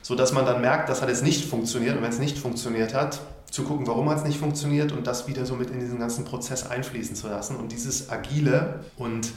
sodass 0.03 0.31
man 0.31 0.45
dann 0.45 0.61
merkt, 0.61 0.89
das 0.89 1.01
hat 1.01 1.09
jetzt 1.09 1.23
nicht 1.23 1.49
funktioniert 1.49 1.97
und 1.97 2.03
wenn 2.03 2.11
es 2.11 2.19
nicht 2.19 2.37
funktioniert 2.37 2.93
hat, 2.93 3.19
zu 3.49 3.63
gucken, 3.63 3.87
warum 3.87 4.07
hat 4.09 4.19
es 4.19 4.23
nicht 4.25 4.37
funktioniert 4.37 4.91
und 4.91 5.07
das 5.07 5.27
wieder 5.27 5.47
so 5.47 5.55
mit 5.55 5.71
in 5.71 5.79
diesen 5.79 5.97
ganzen 5.97 6.23
Prozess 6.23 6.67
einfließen 6.67 7.15
zu 7.15 7.27
lassen 7.27 7.55
und 7.55 7.71
dieses 7.71 8.11
agile 8.11 8.81
und 8.97 9.31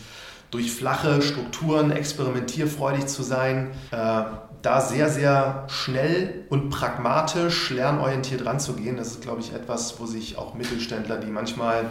durch 0.51 0.73
flache 0.73 1.23
Strukturen 1.23 1.91
experimentierfreudig 1.91 3.07
zu 3.07 3.23
sein, 3.23 3.71
äh, 3.91 4.23
da 4.63 4.81
sehr, 4.81 5.09
sehr 5.09 5.65
schnell 5.69 6.45
und 6.49 6.71
pragmatisch, 6.71 7.71
lernorientiert 7.71 8.45
ranzugehen. 8.45 8.97
Das 8.97 9.09
ist, 9.09 9.23
glaube 9.23 9.41
ich, 9.41 9.53
etwas, 9.53 10.01
wo 10.01 10.07
sich 10.07 10.37
auch 10.37 10.55
Mittelständler, 10.55 11.19
die 11.19 11.29
manchmal 11.29 11.85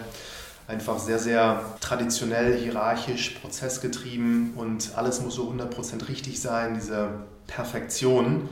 einfach 0.68 1.00
sehr, 1.00 1.20
sehr 1.20 1.62
traditionell, 1.80 2.58
hierarchisch, 2.58 3.38
prozessgetrieben 3.42 4.54
und 4.56 4.92
alles 4.98 5.22
muss 5.22 5.36
so 5.36 5.50
100% 5.50 6.10
richtig 6.10 6.42
sein, 6.42 6.74
diese 6.74 7.10
Perfektion, 7.48 8.50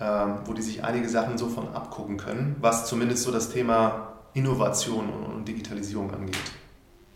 äh, 0.00 0.04
wo 0.44 0.54
die 0.54 0.62
sich 0.62 0.82
einige 0.82 1.08
Sachen 1.08 1.38
so 1.38 1.48
von 1.48 1.68
abgucken 1.74 2.16
können, 2.16 2.56
was 2.60 2.86
zumindest 2.86 3.22
so 3.22 3.30
das 3.30 3.50
Thema 3.50 4.08
Innovation 4.34 5.08
und 5.08 5.46
Digitalisierung 5.46 6.12
angeht. 6.12 6.36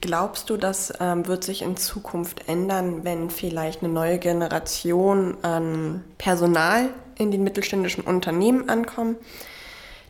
Glaubst 0.00 0.50
du, 0.50 0.56
das 0.56 0.92
ähm, 1.00 1.26
wird 1.26 1.42
sich 1.42 1.62
in 1.62 1.76
Zukunft 1.76 2.48
ändern, 2.48 3.04
wenn 3.04 3.30
vielleicht 3.30 3.82
eine 3.82 3.92
neue 3.92 4.18
Generation 4.18 5.36
an 5.42 6.04
Personal 6.18 6.90
in 7.18 7.30
den 7.30 7.42
mittelständischen 7.42 8.04
Unternehmen 8.04 8.68
ankommt? 8.68 9.18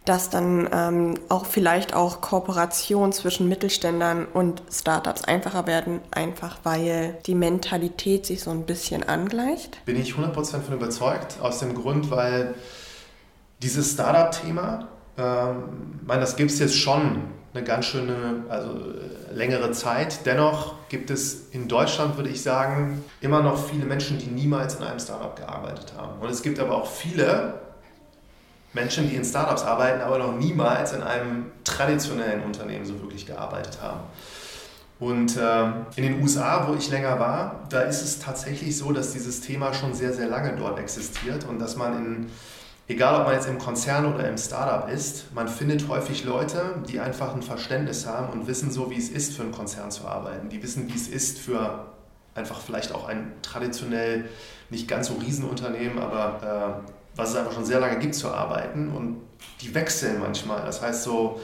Dass 0.04 0.30
dann 0.30 0.68
ähm, 0.72 1.14
auch 1.28 1.46
vielleicht 1.46 1.94
auch 1.94 2.20
Kooperationen 2.20 3.12
zwischen 3.12 3.48
Mittelständlern 3.48 4.26
und 4.26 4.62
Startups 4.70 5.24
einfacher 5.24 5.66
werden, 5.66 6.00
einfach 6.12 6.58
weil 6.62 7.18
die 7.26 7.34
Mentalität 7.34 8.26
sich 8.26 8.42
so 8.42 8.50
ein 8.50 8.66
bisschen 8.66 9.02
angleicht? 9.02 9.84
Bin 9.84 9.96
ich 9.96 10.12
100% 10.12 10.60
von 10.60 10.74
überzeugt, 10.74 11.38
aus 11.40 11.58
dem 11.58 11.74
Grund, 11.74 12.10
weil 12.10 12.54
dieses 13.62 13.92
Startup-Thema, 13.92 14.88
ähm, 15.16 15.98
ich 16.00 16.06
meine, 16.06 16.20
das 16.20 16.36
gibt 16.36 16.50
es 16.50 16.58
jetzt 16.58 16.76
schon 16.76 17.22
eine 17.56 17.64
ganz 17.64 17.86
schöne, 17.86 18.44
also 18.48 18.68
längere 19.32 19.72
Zeit. 19.72 20.26
Dennoch 20.26 20.75
gibt 20.88 21.10
es 21.10 21.48
in 21.52 21.68
Deutschland, 21.68 22.16
würde 22.16 22.30
ich 22.30 22.42
sagen, 22.42 23.04
immer 23.20 23.42
noch 23.42 23.68
viele 23.68 23.84
Menschen, 23.84 24.18
die 24.18 24.26
niemals 24.26 24.76
in 24.76 24.84
einem 24.84 25.00
Startup 25.00 25.34
gearbeitet 25.34 25.94
haben. 25.96 26.20
Und 26.20 26.30
es 26.30 26.42
gibt 26.42 26.58
aber 26.58 26.76
auch 26.76 26.86
viele 26.86 27.54
Menschen, 28.72 29.08
die 29.08 29.16
in 29.16 29.25
Startups 29.25 29.62
arbeiten, 29.62 30.02
aber 30.02 30.18
noch 30.18 30.36
niemals 30.36 30.92
in 30.92 31.02
einem 31.02 31.46
traditionellen 31.64 32.42
Unternehmen 32.42 32.84
so 32.84 33.00
wirklich 33.00 33.26
gearbeitet 33.26 33.78
haben. 33.82 34.00
Und 34.98 35.36
äh, 35.36 35.64
in 35.96 36.02
den 36.04 36.22
USA, 36.22 36.68
wo 36.68 36.75
ich 36.75 36.90
länger 36.90 37.18
war, 37.18 37.66
da 37.68 37.82
ist 37.82 38.02
es 38.02 38.18
tatsächlich 38.18 38.76
so, 38.78 38.92
dass 38.92 39.12
dieses 39.12 39.40
Thema 39.42 39.75
schon 39.75 39.92
sehr, 39.94 40.12
sehr 40.12 40.26
lange 40.26 40.54
dort 40.56 40.78
existiert 40.78 41.44
und 41.44 41.58
dass 41.58 41.76
man 41.76 41.96
in 41.96 42.30
egal 42.88 43.20
ob 43.20 43.26
man 43.26 43.34
jetzt 43.34 43.48
im 43.48 43.58
Konzern 43.58 44.12
oder 44.12 44.28
im 44.28 44.38
Startup 44.38 44.88
ist, 44.88 45.34
man 45.34 45.48
findet 45.48 45.88
häufig 45.88 46.24
Leute, 46.24 46.82
die 46.88 47.00
einfach 47.00 47.34
ein 47.34 47.42
Verständnis 47.42 48.06
haben 48.06 48.32
und 48.32 48.46
wissen 48.46 48.70
so, 48.70 48.90
wie 48.90 48.98
es 48.98 49.08
ist, 49.08 49.36
für 49.36 49.42
einen 49.42 49.52
Konzern 49.52 49.90
zu 49.90 50.06
arbeiten. 50.06 50.48
Die 50.48 50.62
wissen, 50.62 50.88
wie 50.88 50.96
es 50.96 51.08
ist, 51.08 51.38
für 51.38 51.86
einfach 52.34 52.60
vielleicht 52.60 52.94
auch 52.94 53.08
ein 53.08 53.32
traditionell 53.42 54.28
nicht 54.70 54.88
ganz 54.88 55.08
so 55.08 55.14
Riesenunternehmen, 55.14 55.98
aber 55.98 56.82
äh, 56.84 56.90
was 57.16 57.30
es 57.30 57.36
einfach 57.36 57.52
schon 57.52 57.64
sehr 57.64 57.80
lange 57.80 57.98
gibt, 57.98 58.14
zu 58.14 58.28
arbeiten. 58.28 58.90
Und 58.90 59.22
die 59.60 59.74
wechseln 59.74 60.20
manchmal. 60.20 60.64
Das 60.64 60.82
heißt 60.82 61.02
so, 61.02 61.40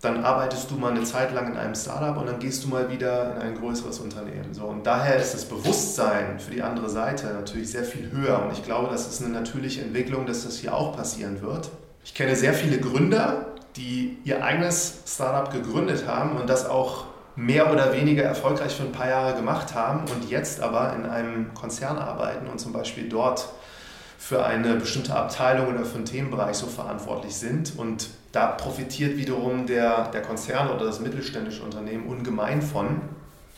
dann 0.00 0.24
arbeitest 0.24 0.70
du 0.70 0.76
mal 0.76 0.92
eine 0.92 1.04
Zeit 1.04 1.34
lang 1.34 1.52
in 1.52 1.58
einem 1.58 1.74
Startup 1.74 2.16
und 2.16 2.26
dann 2.26 2.38
gehst 2.38 2.64
du 2.64 2.68
mal 2.68 2.90
wieder 2.90 3.34
in 3.36 3.42
ein 3.42 3.54
größeres 3.54 3.98
Unternehmen. 3.98 4.54
So, 4.54 4.64
und 4.64 4.86
daher 4.86 5.16
ist 5.16 5.34
das 5.34 5.44
Bewusstsein 5.44 6.40
für 6.40 6.52
die 6.52 6.62
andere 6.62 6.88
Seite 6.88 7.26
natürlich 7.26 7.70
sehr 7.70 7.84
viel 7.84 8.10
höher. 8.10 8.42
Und 8.42 8.52
ich 8.52 8.64
glaube, 8.64 8.88
das 8.90 9.06
ist 9.06 9.22
eine 9.22 9.32
natürliche 9.32 9.82
Entwicklung, 9.82 10.24
dass 10.24 10.44
das 10.44 10.56
hier 10.56 10.74
auch 10.74 10.96
passieren 10.96 11.42
wird. 11.42 11.70
Ich 12.02 12.14
kenne 12.14 12.34
sehr 12.34 12.54
viele 12.54 12.78
Gründer, 12.78 13.46
die 13.76 14.16
ihr 14.24 14.42
eigenes 14.42 15.02
Startup 15.06 15.52
gegründet 15.52 16.06
haben 16.06 16.38
und 16.38 16.48
das 16.48 16.66
auch 16.66 17.04
mehr 17.36 17.70
oder 17.70 17.92
weniger 17.92 18.22
erfolgreich 18.22 18.74
für 18.74 18.84
ein 18.84 18.92
paar 18.92 19.08
Jahre 19.08 19.34
gemacht 19.36 19.74
haben 19.74 20.10
und 20.10 20.30
jetzt 20.30 20.60
aber 20.62 20.94
in 20.94 21.04
einem 21.04 21.52
Konzern 21.52 21.98
arbeiten 21.98 22.48
und 22.48 22.58
zum 22.58 22.72
Beispiel 22.72 23.08
dort 23.08 23.48
für 24.18 24.44
eine 24.44 24.74
bestimmte 24.74 25.14
Abteilung 25.14 25.68
oder 25.68 25.84
für 25.84 25.96
einen 25.96 26.04
Themenbereich 26.06 26.56
so 26.56 26.66
verantwortlich 26.66 27.36
sind. 27.36 27.78
Und 27.78 28.08
da 28.32 28.46
profitiert 28.46 29.16
wiederum 29.16 29.66
der, 29.66 30.10
der 30.10 30.22
Konzern 30.22 30.70
oder 30.70 30.84
das 30.84 31.00
mittelständische 31.00 31.62
Unternehmen 31.62 32.06
ungemein 32.06 32.62
von. 32.62 33.00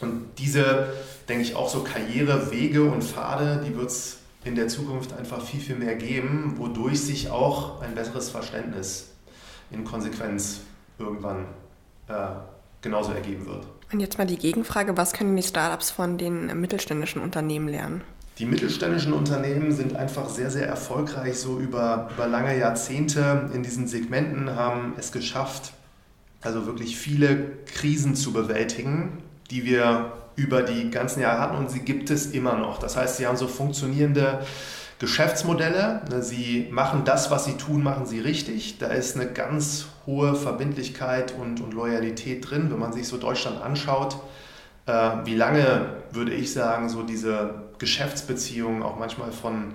Und 0.01 0.31
diese, 0.39 0.93
denke 1.29 1.43
ich, 1.43 1.55
auch 1.55 1.69
so 1.69 1.83
Karrierewege 1.83 2.83
und 2.85 3.05
Pfade, 3.05 3.63
die 3.67 3.77
wird 3.77 3.91
es 3.91 4.19
in 4.45 4.55
der 4.55 4.69
Zukunft 4.69 5.13
einfach 5.13 5.45
viel, 5.45 5.61
viel 5.61 5.77
mehr 5.77 5.95
geben, 5.95 6.55
wodurch 6.57 7.01
sich 7.01 7.31
auch 7.31 7.81
ein 7.83 7.95
besseres 7.95 8.31
Verständnis 8.31 9.11
in 9.71 9.85
Konsequenz 9.85 10.61
irgendwann 10.99 11.47
äh, 12.09 12.13
genauso 12.81 13.13
ergeben 13.13 13.47
wird. 13.47 13.67
Und 13.93 14.01
jetzt 14.01 14.19
mal 14.19 14.27
die 14.27 14.39
Gegenfrage, 14.39 14.97
was 14.97 15.13
können 15.13 15.37
die 15.37 15.43
Startups 15.43 15.91
von 15.91 16.19
den 16.19 16.59
mittelständischen 16.61 17.23
Unternehmen 17.23 17.69
lernen? 17.69 18.03
Die 18.39 18.47
mittelständischen 18.47 19.13
Unternehmen 19.13 19.73
sind 19.73 19.95
einfach 19.95 20.29
sehr, 20.29 20.51
sehr 20.51 20.67
erfolgreich, 20.67 21.39
so 21.39 21.59
über, 21.59 22.09
über 22.15 22.27
lange 22.27 22.59
Jahrzehnte 22.59 23.51
in 23.53 23.63
diesen 23.63 23.87
Segmenten, 23.87 24.57
haben 24.57 24.95
es 24.99 25.13
geschafft, 25.13 25.73
also 26.41 26.67
wirklich 26.67 26.97
viele 26.97 27.59
Krisen 27.67 28.15
zu 28.15 28.33
bewältigen, 28.33 29.19
die 29.51 29.65
wir 29.65 30.13
über 30.35 30.63
die 30.63 30.91
ganzen 30.91 31.21
Jahre 31.21 31.41
hatten 31.41 31.57
und 31.57 31.71
sie 31.71 31.81
gibt 31.81 32.11
es 32.11 32.27
immer 32.27 32.57
noch. 32.57 32.79
Das 32.79 32.97
heißt, 32.97 33.19
sie 33.19 33.27
haben 33.27 33.37
so 33.37 33.47
funktionierende 33.47 34.41
Geschäftsmodelle. 34.99 36.01
Sie 36.21 36.69
machen 36.71 37.05
das, 37.05 37.31
was 37.31 37.45
sie 37.45 37.57
tun, 37.57 37.83
machen 37.83 38.07
sie 38.07 38.21
richtig. 38.21 38.79
Da 38.79 38.87
ist 38.87 39.17
eine 39.17 39.27
ganz 39.27 39.87
hohe 40.07 40.35
Verbindlichkeit 40.35 41.35
und, 41.39 41.61
und 41.61 41.75
Loyalität 41.75 42.49
drin. 42.49 42.71
Wenn 42.71 42.79
man 42.79 42.93
sich 42.93 43.09
so 43.09 43.19
Deutschland 43.19 43.61
anschaut, 43.61 44.17
äh, 44.87 45.11
wie 45.25 45.35
lange, 45.35 45.97
würde 46.13 46.33
ich 46.33 46.53
sagen, 46.53 46.89
so 46.89 47.03
diese 47.03 47.63
Geschäftsbeziehungen 47.83 48.83
auch 48.85 48.97
manchmal 48.97 49.33
von, 49.33 49.75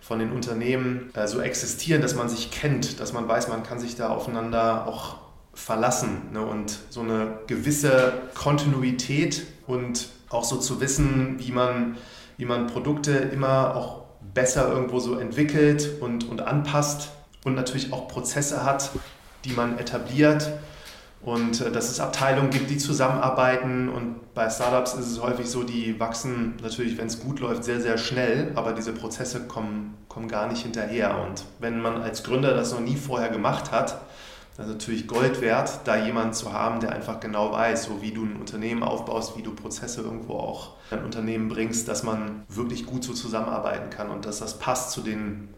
von 0.00 0.20
den 0.20 0.30
Unternehmen 0.30 1.10
äh, 1.14 1.26
so 1.26 1.40
existieren, 1.40 2.00
dass 2.00 2.14
man 2.14 2.28
sich 2.28 2.52
kennt, 2.52 3.00
dass 3.00 3.12
man 3.12 3.26
weiß, 3.26 3.48
man 3.48 3.64
kann 3.64 3.80
sich 3.80 3.96
da 3.96 4.08
aufeinander 4.08 4.86
auch 4.86 5.16
verlassen 5.52 6.30
ne? 6.32 6.40
und 6.40 6.78
so 6.90 7.00
eine 7.00 7.40
gewisse 7.48 8.12
Kontinuität 8.34 9.46
und 9.66 10.08
auch 10.28 10.44
so 10.44 10.58
zu 10.58 10.80
wissen, 10.80 11.40
wie 11.40 11.50
man, 11.50 11.98
wie 12.36 12.44
man 12.44 12.68
Produkte 12.68 13.10
immer 13.10 13.74
auch 13.74 14.04
besser 14.32 14.70
irgendwo 14.70 15.00
so 15.00 15.18
entwickelt 15.18 15.90
und, 16.00 16.28
und 16.28 16.42
anpasst 16.42 17.10
und 17.44 17.56
natürlich 17.56 17.92
auch 17.92 18.06
Prozesse 18.06 18.64
hat, 18.64 18.90
die 19.44 19.50
man 19.50 19.76
etabliert 19.76 20.52
und 21.22 21.60
äh, 21.60 21.70
dass 21.70 21.90
es 21.90 22.00
Abteilungen 22.00 22.50
gibt, 22.50 22.70
die 22.70 22.78
zusammenarbeiten. 22.78 23.88
Und 23.88 24.34
bei 24.34 24.48
Startups 24.48 24.94
ist 24.94 25.10
es 25.10 25.22
häufig 25.22 25.48
so, 25.48 25.62
die 25.62 25.98
wachsen 26.00 26.54
natürlich, 26.62 26.96
wenn 26.98 27.06
es 27.06 27.20
gut 27.20 27.40
läuft, 27.40 27.64
sehr, 27.64 27.80
sehr 27.80 27.98
schnell, 27.98 28.52
aber 28.54 28.72
diese 28.72 28.92
Prozesse 28.92 29.46
kommen, 29.46 29.94
kommen 30.08 30.28
gar 30.28 30.48
nicht 30.48 30.62
hinterher. 30.62 31.18
Und 31.18 31.44
wenn 31.58 31.80
man 31.80 32.02
als 32.02 32.22
Gründer 32.22 32.54
das 32.54 32.72
noch 32.72 32.80
nie 32.80 32.96
vorher 32.96 33.28
gemacht 33.28 33.70
hat, 33.70 34.00
dann 34.56 34.66
ist 34.66 34.72
natürlich 34.72 35.06
Gold 35.06 35.40
wert, 35.40 35.80
da 35.84 35.96
jemanden 35.96 36.34
zu 36.34 36.52
haben, 36.52 36.80
der 36.80 36.92
einfach 36.92 37.20
genau 37.20 37.52
weiß, 37.52 37.84
so 37.84 38.02
wie 38.02 38.10
du 38.10 38.24
ein 38.24 38.36
Unternehmen 38.36 38.82
aufbaust, 38.82 39.36
wie 39.36 39.42
du 39.42 39.54
Prozesse 39.54 40.02
irgendwo 40.02 40.34
auch 40.34 40.74
in 40.90 40.98
ein 40.98 41.04
Unternehmen 41.04 41.48
bringst, 41.48 41.88
dass 41.88 42.02
man 42.02 42.42
wirklich 42.48 42.84
gut 42.84 43.04
so 43.04 43.12
zusammenarbeiten 43.12 43.90
kann 43.90 44.10
und 44.10 44.26
dass 44.26 44.40
das 44.40 44.58
passt 44.58 44.90
zu 44.90 45.00
den 45.02 45.48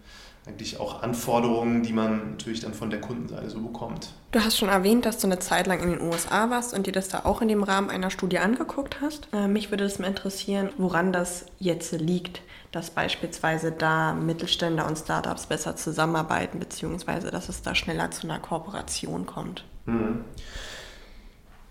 eigentlich 0.46 0.80
auch 0.80 1.02
Anforderungen, 1.02 1.82
die 1.82 1.92
man 1.92 2.32
natürlich 2.32 2.60
dann 2.60 2.74
von 2.74 2.90
der 2.90 3.00
Kundenseite 3.00 3.48
so 3.48 3.60
bekommt. 3.60 4.12
Du 4.32 4.40
hast 4.40 4.58
schon 4.58 4.68
erwähnt, 4.68 5.04
dass 5.06 5.18
du 5.18 5.28
eine 5.28 5.38
Zeit 5.38 5.68
lang 5.68 5.80
in 5.80 5.90
den 5.90 6.00
USA 6.00 6.50
warst 6.50 6.74
und 6.74 6.86
dir 6.86 6.92
das 6.92 7.08
da 7.08 7.20
auch 7.24 7.42
in 7.42 7.48
dem 7.48 7.62
Rahmen 7.62 7.90
einer 7.90 8.10
Studie 8.10 8.38
angeguckt 8.38 9.00
hast. 9.00 9.28
Äh, 9.32 9.46
mich 9.46 9.70
würde 9.70 9.84
es 9.84 10.00
mal 10.00 10.08
interessieren, 10.08 10.70
woran 10.78 11.12
das 11.12 11.46
jetzt 11.60 11.92
liegt, 11.92 12.42
dass 12.72 12.90
beispielsweise 12.90 13.70
da 13.70 14.14
Mittelständler 14.14 14.86
und 14.86 14.98
Startups 14.98 15.46
besser 15.46 15.76
zusammenarbeiten, 15.76 16.58
beziehungsweise 16.58 17.30
dass 17.30 17.48
es 17.48 17.62
da 17.62 17.74
schneller 17.74 18.10
zu 18.10 18.24
einer 18.26 18.40
Kooperation 18.40 19.26
kommt. 19.26 19.64
Mhm. 19.86 20.24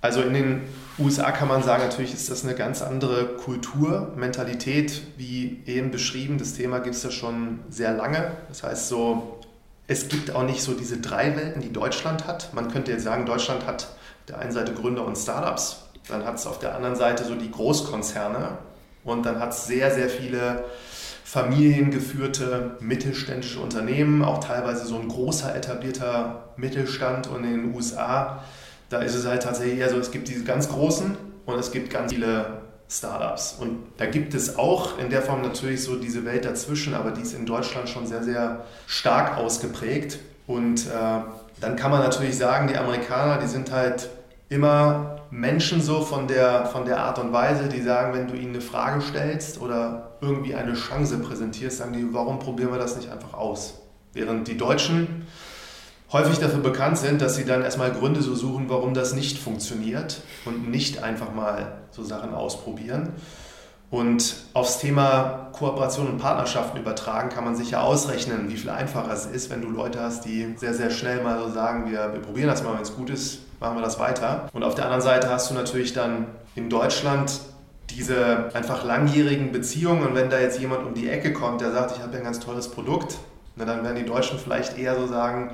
Also 0.01 0.21
in 0.23 0.33
den 0.33 0.61
USA 0.97 1.31
kann 1.31 1.47
man 1.47 1.61
sagen, 1.61 1.83
natürlich 1.83 2.13
ist 2.13 2.29
das 2.31 2.43
eine 2.43 2.55
ganz 2.55 2.81
andere 2.81 3.27
Kultur, 3.37 4.11
Mentalität, 4.15 5.03
wie 5.17 5.61
eben 5.67 5.91
beschrieben. 5.91 6.39
Das 6.39 6.55
Thema 6.55 6.79
gibt 6.79 6.95
es 6.95 7.03
ja 7.03 7.11
schon 7.11 7.59
sehr 7.69 7.93
lange. 7.93 8.31
Das 8.49 8.63
heißt 8.63 8.89
so, 8.89 9.39
es 9.87 10.07
gibt 10.07 10.33
auch 10.33 10.43
nicht 10.43 10.63
so 10.63 10.73
diese 10.73 10.97
drei 10.97 11.35
Welten, 11.35 11.61
die 11.61 11.71
Deutschland 11.71 12.25
hat. 12.25 12.53
Man 12.53 12.71
könnte 12.71 12.91
jetzt 12.91 13.03
sagen, 13.03 13.25
Deutschland 13.25 13.67
hat 13.67 13.83
auf 13.83 14.25
der 14.27 14.39
einen 14.39 14.51
Seite 14.51 14.73
Gründer 14.73 15.05
und 15.05 15.17
Startups, 15.17 15.83
dann 16.07 16.25
hat 16.25 16.35
es 16.35 16.47
auf 16.47 16.59
der 16.59 16.75
anderen 16.75 16.95
Seite 16.95 17.23
so 17.23 17.35
die 17.35 17.51
Großkonzerne 17.51 18.57
und 19.03 19.25
dann 19.25 19.39
hat 19.39 19.51
es 19.51 19.67
sehr, 19.67 19.91
sehr 19.91 20.09
viele 20.09 20.63
familiengeführte 21.23 22.77
mittelständische 22.79 23.59
Unternehmen, 23.59 24.23
auch 24.23 24.43
teilweise 24.43 24.85
so 24.85 24.97
ein 24.97 25.07
großer 25.07 25.55
etablierter 25.55 26.51
Mittelstand 26.57 27.27
und 27.27 27.43
in 27.43 27.51
den 27.51 27.75
USA, 27.75 28.43
da 28.91 28.99
ist 28.99 29.15
es 29.15 29.25
halt 29.25 29.43
tatsächlich 29.43 29.79
eher 29.79 29.89
so, 29.89 29.97
es 29.97 30.11
gibt 30.11 30.27
diese 30.27 30.43
ganz 30.43 30.67
großen 30.67 31.17
und 31.45 31.59
es 31.59 31.71
gibt 31.71 31.89
ganz 31.89 32.11
viele 32.11 32.61
Startups. 32.89 33.55
Und 33.57 33.83
da 33.97 34.05
gibt 34.05 34.33
es 34.33 34.57
auch 34.57 34.99
in 34.99 35.09
der 35.09 35.21
Form 35.21 35.41
natürlich 35.41 35.81
so 35.81 35.95
diese 35.95 36.25
Welt 36.25 36.43
dazwischen, 36.43 36.93
aber 36.93 37.11
die 37.11 37.21
ist 37.21 37.33
in 37.33 37.45
Deutschland 37.45 37.87
schon 37.87 38.05
sehr, 38.05 38.21
sehr 38.21 38.65
stark 38.87 39.37
ausgeprägt. 39.37 40.19
Und 40.45 40.87
äh, 40.87 40.89
dann 41.61 41.75
kann 41.77 41.89
man 41.89 42.01
natürlich 42.01 42.37
sagen, 42.37 42.67
die 42.67 42.75
Amerikaner, 42.75 43.37
die 43.37 43.47
sind 43.47 43.71
halt 43.71 44.09
immer 44.49 45.21
Menschen 45.31 45.81
so 45.81 46.01
von 46.01 46.27
der, 46.27 46.65
von 46.65 46.83
der 46.83 46.99
Art 46.99 47.17
und 47.17 47.31
Weise, 47.31 47.69
die 47.69 47.81
sagen, 47.81 48.13
wenn 48.13 48.27
du 48.27 48.33
ihnen 48.33 48.55
eine 48.55 48.61
Frage 48.61 48.99
stellst 48.99 49.61
oder 49.61 50.17
irgendwie 50.19 50.53
eine 50.53 50.73
Chance 50.73 51.17
präsentierst, 51.19 51.77
sagen 51.77 51.93
die, 51.93 52.13
warum 52.13 52.39
probieren 52.39 52.71
wir 52.71 52.77
das 52.77 52.97
nicht 52.97 53.09
einfach 53.09 53.33
aus? 53.33 53.75
Während 54.11 54.49
die 54.49 54.57
Deutschen 54.57 55.25
häufig 56.11 56.39
dafür 56.39 56.59
bekannt 56.59 56.97
sind, 56.97 57.21
dass 57.21 57.35
sie 57.35 57.45
dann 57.45 57.61
erstmal 57.61 57.91
Gründe 57.91 58.21
so 58.21 58.35
suchen, 58.35 58.65
warum 58.69 58.93
das 58.93 59.13
nicht 59.13 59.37
funktioniert 59.37 60.21
und 60.45 60.69
nicht 60.69 61.03
einfach 61.03 61.33
mal 61.33 61.79
so 61.91 62.03
Sachen 62.03 62.33
ausprobieren. 62.33 63.13
Und 63.89 64.35
aufs 64.53 64.79
Thema 64.79 65.49
Kooperation 65.51 66.07
und 66.07 66.17
Partnerschaften 66.17 66.79
übertragen 66.79 67.27
kann 67.27 67.43
man 67.43 67.55
sich 67.55 67.71
ja 67.71 67.81
ausrechnen, 67.81 68.49
wie 68.49 68.55
viel 68.55 68.69
einfacher 68.69 69.11
es 69.11 69.25
ist, 69.25 69.49
wenn 69.49 69.61
du 69.61 69.69
Leute 69.69 69.99
hast, 69.99 70.23
die 70.23 70.53
sehr, 70.55 70.73
sehr 70.73 70.89
schnell 70.89 71.21
mal 71.21 71.37
so 71.39 71.51
sagen, 71.51 71.91
wir, 71.91 72.13
wir 72.13 72.21
probieren 72.21 72.47
das 72.47 72.63
mal, 72.63 72.73
wenn 72.73 72.81
es 72.81 72.95
gut 72.95 73.09
ist, 73.09 73.39
machen 73.59 73.77
wir 73.77 73.81
das 73.81 73.99
weiter. 73.99 74.47
Und 74.53 74.63
auf 74.63 74.75
der 74.75 74.85
anderen 74.85 75.01
Seite 75.01 75.29
hast 75.29 75.49
du 75.49 75.53
natürlich 75.53 75.91
dann 75.91 76.27
in 76.55 76.69
Deutschland 76.69 77.41
diese 77.89 78.49
einfach 78.53 78.85
langjährigen 78.85 79.51
Beziehungen 79.51 80.07
und 80.07 80.15
wenn 80.15 80.29
da 80.29 80.39
jetzt 80.39 80.59
jemand 80.59 80.85
um 80.85 80.93
die 80.93 81.09
Ecke 81.09 81.33
kommt, 81.33 81.59
der 81.59 81.73
sagt, 81.73 81.91
ich 81.97 82.01
habe 82.01 82.13
ja 82.13 82.19
ein 82.19 82.23
ganz 82.23 82.39
tolles 82.39 82.69
Produkt, 82.69 83.17
na, 83.57 83.65
dann 83.65 83.83
werden 83.83 83.97
die 83.97 84.05
Deutschen 84.05 84.39
vielleicht 84.39 84.77
eher 84.77 84.95
so 84.95 85.07
sagen, 85.07 85.51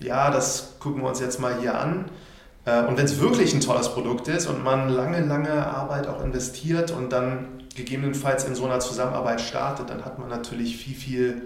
ja, 0.00 0.30
das 0.30 0.76
gucken 0.80 1.02
wir 1.02 1.08
uns 1.08 1.20
jetzt 1.20 1.40
mal 1.40 1.58
hier 1.60 1.78
an. 1.78 2.06
Äh, 2.64 2.84
und 2.84 2.96
wenn 2.96 3.04
es 3.04 3.20
wirklich 3.20 3.54
ein 3.54 3.60
tolles 3.60 3.90
Produkt 3.90 4.28
ist 4.28 4.46
und 4.46 4.64
man 4.64 4.88
lange, 4.88 5.20
lange 5.24 5.66
Arbeit 5.66 6.06
auch 6.06 6.22
investiert 6.22 6.90
und 6.90 7.10
dann 7.10 7.64
gegebenenfalls 7.74 8.44
in 8.44 8.54
so 8.54 8.64
einer 8.64 8.80
Zusammenarbeit 8.80 9.40
startet, 9.40 9.90
dann 9.90 10.04
hat 10.04 10.18
man 10.18 10.28
natürlich 10.28 10.76
viel, 10.76 10.94
viel 10.94 11.42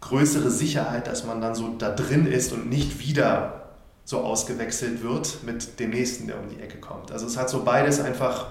größere 0.00 0.50
Sicherheit, 0.50 1.06
dass 1.06 1.24
man 1.24 1.40
dann 1.40 1.54
so 1.54 1.74
da 1.78 1.90
drin 1.90 2.26
ist 2.26 2.52
und 2.52 2.68
nicht 2.68 3.00
wieder 3.00 3.62
so 4.04 4.20
ausgewechselt 4.20 5.02
wird 5.02 5.38
mit 5.44 5.80
dem 5.80 5.90
nächsten, 5.90 6.26
der 6.26 6.38
um 6.38 6.50
die 6.50 6.60
Ecke 6.60 6.78
kommt. 6.78 7.10
Also 7.10 7.26
es 7.26 7.38
hat 7.38 7.48
so 7.48 7.64
beides 7.64 8.00
einfach 8.00 8.48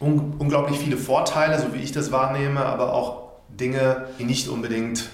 un 0.00 0.34
unglaublich 0.38 0.78
viele 0.78 0.96
Vorteile, 0.96 1.60
so 1.60 1.74
wie 1.74 1.80
ich 1.80 1.90
das 1.90 2.12
wahrnehme, 2.12 2.64
aber 2.64 2.92
auch 2.92 3.32
Dinge, 3.48 4.06
die 4.18 4.24
nicht 4.24 4.48
unbedingt 4.48 5.08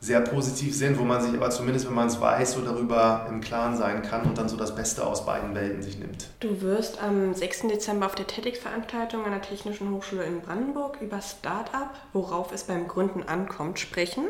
sehr 0.00 0.22
positiv 0.22 0.74
sind, 0.74 0.98
wo 0.98 1.04
man 1.04 1.20
sich 1.20 1.34
aber 1.34 1.50
zumindest, 1.50 1.86
wenn 1.86 1.94
man 1.94 2.08
es 2.08 2.18
weiß, 2.18 2.52
so 2.52 2.62
darüber 2.62 3.26
im 3.28 3.42
Klaren 3.42 3.76
sein 3.76 4.02
kann 4.02 4.22
und 4.22 4.38
dann 4.38 4.48
so 4.48 4.56
das 4.56 4.74
Beste 4.74 5.06
aus 5.06 5.26
beiden 5.26 5.54
Welten 5.54 5.82
sich 5.82 5.98
nimmt. 5.98 6.28
Du 6.40 6.62
wirst 6.62 7.02
am 7.02 7.34
6. 7.34 7.68
Dezember 7.68 8.06
auf 8.06 8.14
der 8.14 8.26
TEDx-Veranstaltung 8.26 9.26
an 9.26 9.32
der 9.32 9.42
Technischen 9.42 9.90
Hochschule 9.92 10.24
in 10.24 10.40
Brandenburg 10.40 10.98
über 11.02 11.20
Startup, 11.20 11.90
worauf 12.14 12.50
es 12.52 12.64
beim 12.64 12.88
Gründen 12.88 13.22
ankommt, 13.22 13.78
sprechen. 13.78 14.24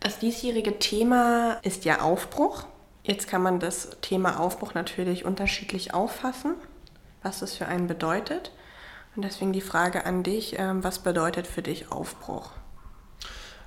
Das 0.00 0.18
diesjährige 0.18 0.78
Thema 0.78 1.58
ist 1.62 1.86
ja 1.86 2.02
Aufbruch. 2.02 2.64
Jetzt 3.02 3.28
kann 3.28 3.42
man 3.42 3.60
das 3.60 3.96
Thema 4.02 4.40
Aufbruch 4.40 4.74
natürlich 4.74 5.24
unterschiedlich 5.24 5.94
auffassen, 5.94 6.54
was 7.22 7.40
das 7.40 7.56
für 7.56 7.66
einen 7.66 7.86
bedeutet. 7.86 8.52
Und 9.16 9.24
deswegen 9.24 9.54
die 9.54 9.62
Frage 9.62 10.04
an 10.04 10.22
dich, 10.22 10.58
ähm, 10.58 10.84
was 10.84 10.98
bedeutet 10.98 11.46
für 11.46 11.62
dich 11.62 11.90
Aufbruch? 11.90 12.50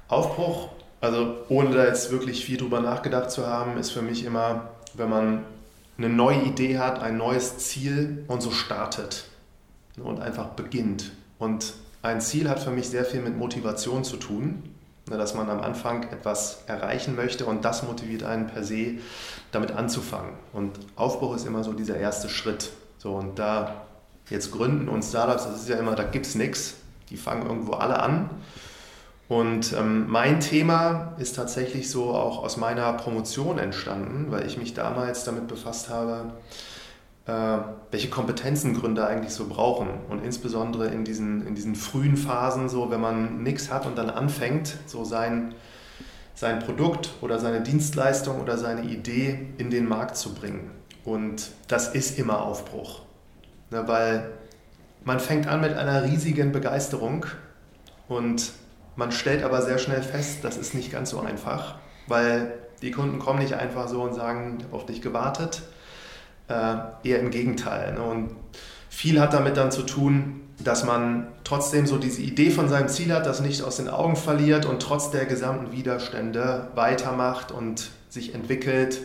Aufbruch 0.08 0.70
also 1.03 1.36
ohne 1.50 1.75
da 1.75 1.83
jetzt 1.83 2.12
wirklich 2.12 2.45
viel 2.45 2.55
drüber 2.55 2.79
nachgedacht 2.79 3.29
zu 3.29 3.45
haben, 3.45 3.77
ist 3.77 3.91
für 3.91 4.01
mich 4.01 4.24
immer, 4.24 4.69
wenn 4.94 5.09
man 5.09 5.44
eine 5.98 6.07
neue 6.07 6.44
Idee 6.44 6.79
hat, 6.79 7.01
ein 7.01 7.18
neues 7.18 7.57
Ziel 7.57 8.24
und 8.29 8.42
so 8.42 8.51
startet 8.51 9.25
und 10.01 10.22
einfach 10.22 10.51
beginnt. 10.51 11.11
Und 11.39 11.74
ein 12.01 12.22
Ziel 12.22 12.48
hat 12.50 12.61
für 12.61 12.72
mich 12.72 12.87
sehr 12.87 13.03
viel 13.03 13.20
mit 13.20 13.37
Motivation 13.37 14.05
zu 14.05 14.16
tun, 14.16 14.63
ne, 15.09 15.18
dass 15.18 15.33
man 15.33 15.50
am 15.50 15.59
Anfang 15.59 16.03
etwas 16.03 16.63
erreichen 16.68 17.18
möchte 17.18 17.46
und 17.46 17.66
das 17.66 17.83
motiviert 17.83 18.24
einen 18.24 18.48
per 18.48 18.63
se, 18.63 19.00
damit 19.51 19.72
anzufangen. 19.72 20.31
Und 20.53 20.79
Aufbruch 20.96 21.35
ist 21.35 21.46
immer 21.46 21.66
so 21.66 21.74
dieser 21.74 21.98
erste 21.98 22.29
Schritt. 22.29 22.70
So, 22.98 23.16
und 23.16 23.39
da 23.39 23.87
jetzt 24.29 24.53
Gründen 24.53 24.87
und 24.87 25.03
Startups, 25.03 25.44
das 25.44 25.63
ist 25.63 25.70
ja 25.70 25.75
immer, 25.75 25.96
da 25.96 26.03
gibt 26.03 26.27
es 26.27 26.35
nichts. 26.35 26.75
Die 27.09 27.18
fangen 27.18 27.46
irgendwo 27.46 27.74
alle 27.74 28.01
an. 28.01 28.29
Und 29.29 29.74
ähm, 29.74 30.09
mein 30.09 30.40
Thema 30.40 31.16
ist 31.18 31.36
tatsächlich 31.36 31.90
so 31.90 32.12
auch 32.12 32.44
aus 32.44 32.57
meiner 32.57 32.92
Promotion 32.94 33.57
entstanden, 33.57 34.27
weil 34.29 34.46
ich 34.46 34.57
mich 34.57 34.74
damals 34.74 35.24
damit 35.24 35.48
befasst 35.48 35.90
habe, 35.90 36.33
äh, 37.25 37.57
welche 37.90 38.09
Kompetenzen 38.09 38.77
Gründer 38.77 39.07
eigentlich 39.07 39.33
so 39.33 39.48
brauchen. 39.48 39.88
Und 40.09 40.24
insbesondere 40.24 40.88
in 40.88 41.05
diesen, 41.05 41.48
in 41.48 41.55
diesen 41.55 41.75
frühen 41.75 42.18
Phasen, 42.18 42.68
so 42.68 42.92
wenn 42.92 43.00
man 43.00 43.44
nichts 43.44 43.72
hat 43.72 43.86
und 43.86 43.98
dann 43.98 44.09
anfängt, 44.09 44.75
so 44.88 45.05
sein, 45.05 45.55
sein 46.36 46.59
Produkt 46.59 47.12
oder 47.22 47.40
seine 47.40 47.62
Dienstleistung 47.62 48.42
oder 48.42 48.57
seine 48.57 48.83
Idee 48.83 49.48
in 49.57 49.70
den 49.70 49.88
Markt 49.88 50.18
zu 50.18 50.33
bringen. 50.33 50.70
Und 51.05 51.51
das 51.68 51.94
ist 51.96 52.20
immer 52.20 52.42
Aufbruch. 52.42 53.01
Ne, 53.72 53.88
weil 53.88 54.31
man 55.05 55.20
fängt 55.20 55.48
an 55.48 55.62
mit 55.62 55.74
einer 55.74 56.03
riesigen 56.03 56.51
Begeisterung 56.51 57.25
und 58.07 58.51
man 58.96 59.12
stellt 59.12 59.44
aber 59.44 59.62
sehr 59.62 59.77
schnell 59.77 60.01
fest, 60.01 60.40
das 60.44 60.58
ist 60.58 60.74
nicht 60.74 60.92
ganz 60.92 61.10
so 61.10 61.20
einfach, 61.20 61.75
weil 62.08 62.53
die 62.82 62.92
Kunden 62.92 63.20
kommen 63.20 63.40
nicht 63.40 63.53
einfach 63.53 63.88
so 63.88 64.01
und 64.01 64.14
sagen, 64.14 64.58
ich 64.60 64.66
habe 64.66 64.75
auf 64.75 64.86
dich 64.86 65.01
gewartet. 65.01 65.64
Äh, 66.50 66.75
eher 67.03 67.20
im 67.20 67.32
Gegenteil. 67.32 67.94
Ne? 67.94 68.01
Und 68.03 68.36
viel 68.90 69.22
hat 69.22 69.34
damit 69.34 69.56
dann 69.56 69.72
zu 69.72 69.84
tun, 69.84 70.42
dass 70.60 70.84
man 70.84 71.29
trotzdem 71.46 71.88
so 71.88 71.98
diese 71.98 72.22
Idee 72.22 72.51
von 72.51 72.68
seinem 72.68 72.90
Ziel 72.90 73.14
hat, 73.14 73.25
das 73.25 73.40
nicht 73.40 73.64
aus 73.64 73.77
den 73.77 73.88
Augen 73.88 74.18
verliert 74.18 74.66
und 74.66 74.82
trotz 74.82 75.10
der 75.10 75.25
gesamten 75.25 75.72
Widerstände 75.72 76.68
weitermacht 76.75 77.51
und 77.51 77.92
sich 78.10 78.36
entwickelt. 78.36 79.00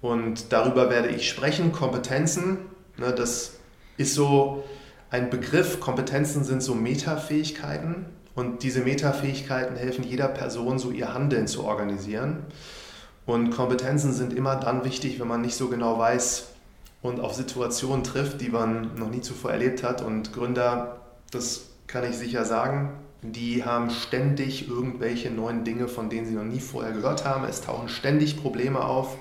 Und 0.00 0.52
darüber 0.52 0.90
werde 0.90 1.08
ich 1.08 1.28
sprechen. 1.28 1.72
Kompetenzen, 1.72 2.58
ne, 2.96 3.12
das 3.12 3.52
ist 3.98 4.14
so 4.14 4.64
ein 5.10 5.28
Begriff. 5.28 5.78
Kompetenzen 5.78 6.42
sind 6.42 6.62
so 6.62 6.74
Metafähigkeiten. 6.74 8.06
Und 8.34 8.62
diese 8.62 8.80
Metafähigkeiten 8.80 9.76
helfen 9.76 10.04
jeder 10.04 10.28
Person, 10.28 10.78
so 10.78 10.90
ihr 10.90 11.12
Handeln 11.12 11.46
zu 11.46 11.64
organisieren. 11.64 12.38
Und 13.26 13.50
Kompetenzen 13.50 14.12
sind 14.12 14.32
immer 14.32 14.56
dann 14.56 14.84
wichtig, 14.84 15.20
wenn 15.20 15.28
man 15.28 15.42
nicht 15.42 15.54
so 15.54 15.68
genau 15.68 15.98
weiß 15.98 16.48
und 17.02 17.20
auf 17.20 17.34
Situationen 17.34 18.04
trifft, 18.04 18.40
die 18.40 18.48
man 18.48 18.94
noch 18.96 19.10
nie 19.10 19.20
zuvor 19.20 19.52
erlebt 19.52 19.82
hat. 19.82 20.02
Und 20.02 20.32
Gründer, 20.32 21.00
das 21.30 21.66
kann 21.86 22.08
ich 22.08 22.16
sicher 22.16 22.44
sagen, 22.44 22.92
die 23.22 23.64
haben 23.64 23.90
ständig 23.90 24.68
irgendwelche 24.68 25.30
neuen 25.30 25.64
Dinge, 25.64 25.86
von 25.86 26.10
denen 26.10 26.26
sie 26.26 26.34
noch 26.34 26.44
nie 26.44 26.60
vorher 26.60 26.92
gehört 26.92 27.24
haben. 27.24 27.44
Es 27.44 27.60
tauchen 27.60 27.88
ständig 27.88 28.40
Probleme 28.40 28.82
auf 28.82 29.16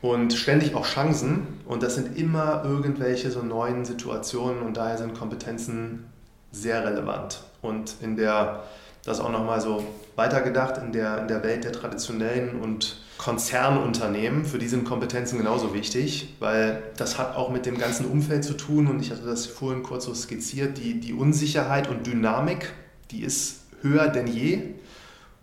und 0.00 0.32
ständig 0.32 0.74
auch 0.74 0.86
Chancen. 0.86 1.46
Und 1.66 1.82
das 1.82 1.94
sind 1.94 2.18
immer 2.18 2.64
irgendwelche 2.64 3.30
so 3.30 3.42
neuen 3.42 3.84
Situationen 3.84 4.62
und 4.62 4.76
daher 4.76 4.98
sind 4.98 5.14
Kompetenzen 5.16 6.06
sehr 6.52 6.84
relevant. 6.84 7.42
Und 7.62 7.96
in 8.00 8.16
der, 8.16 8.62
das 9.04 9.20
auch 9.20 9.30
nochmal 9.30 9.60
so 9.60 9.84
weitergedacht, 10.14 10.78
in 10.78 10.92
der, 10.92 11.18
in 11.22 11.28
der 11.28 11.42
Welt 11.42 11.64
der 11.64 11.72
traditionellen 11.72 12.60
und 12.60 12.98
Konzernunternehmen, 13.18 14.44
für 14.44 14.58
die 14.58 14.68
sind 14.68 14.84
Kompetenzen 14.84 15.38
genauso 15.38 15.74
wichtig, 15.74 16.34
weil 16.40 16.82
das 16.96 17.18
hat 17.18 17.36
auch 17.36 17.50
mit 17.50 17.66
dem 17.66 17.78
ganzen 17.78 18.06
Umfeld 18.06 18.44
zu 18.44 18.54
tun 18.54 18.88
und 18.88 19.00
ich 19.00 19.10
hatte 19.10 19.22
das 19.22 19.46
vorhin 19.46 19.82
kurz 19.82 20.04
so 20.04 20.14
skizziert, 20.14 20.76
die, 20.78 21.00
die 21.00 21.12
Unsicherheit 21.12 21.88
und 21.88 22.06
Dynamik, 22.06 22.72
die 23.10 23.22
ist 23.22 23.60
höher 23.80 24.08
denn 24.08 24.26
je. 24.26 24.74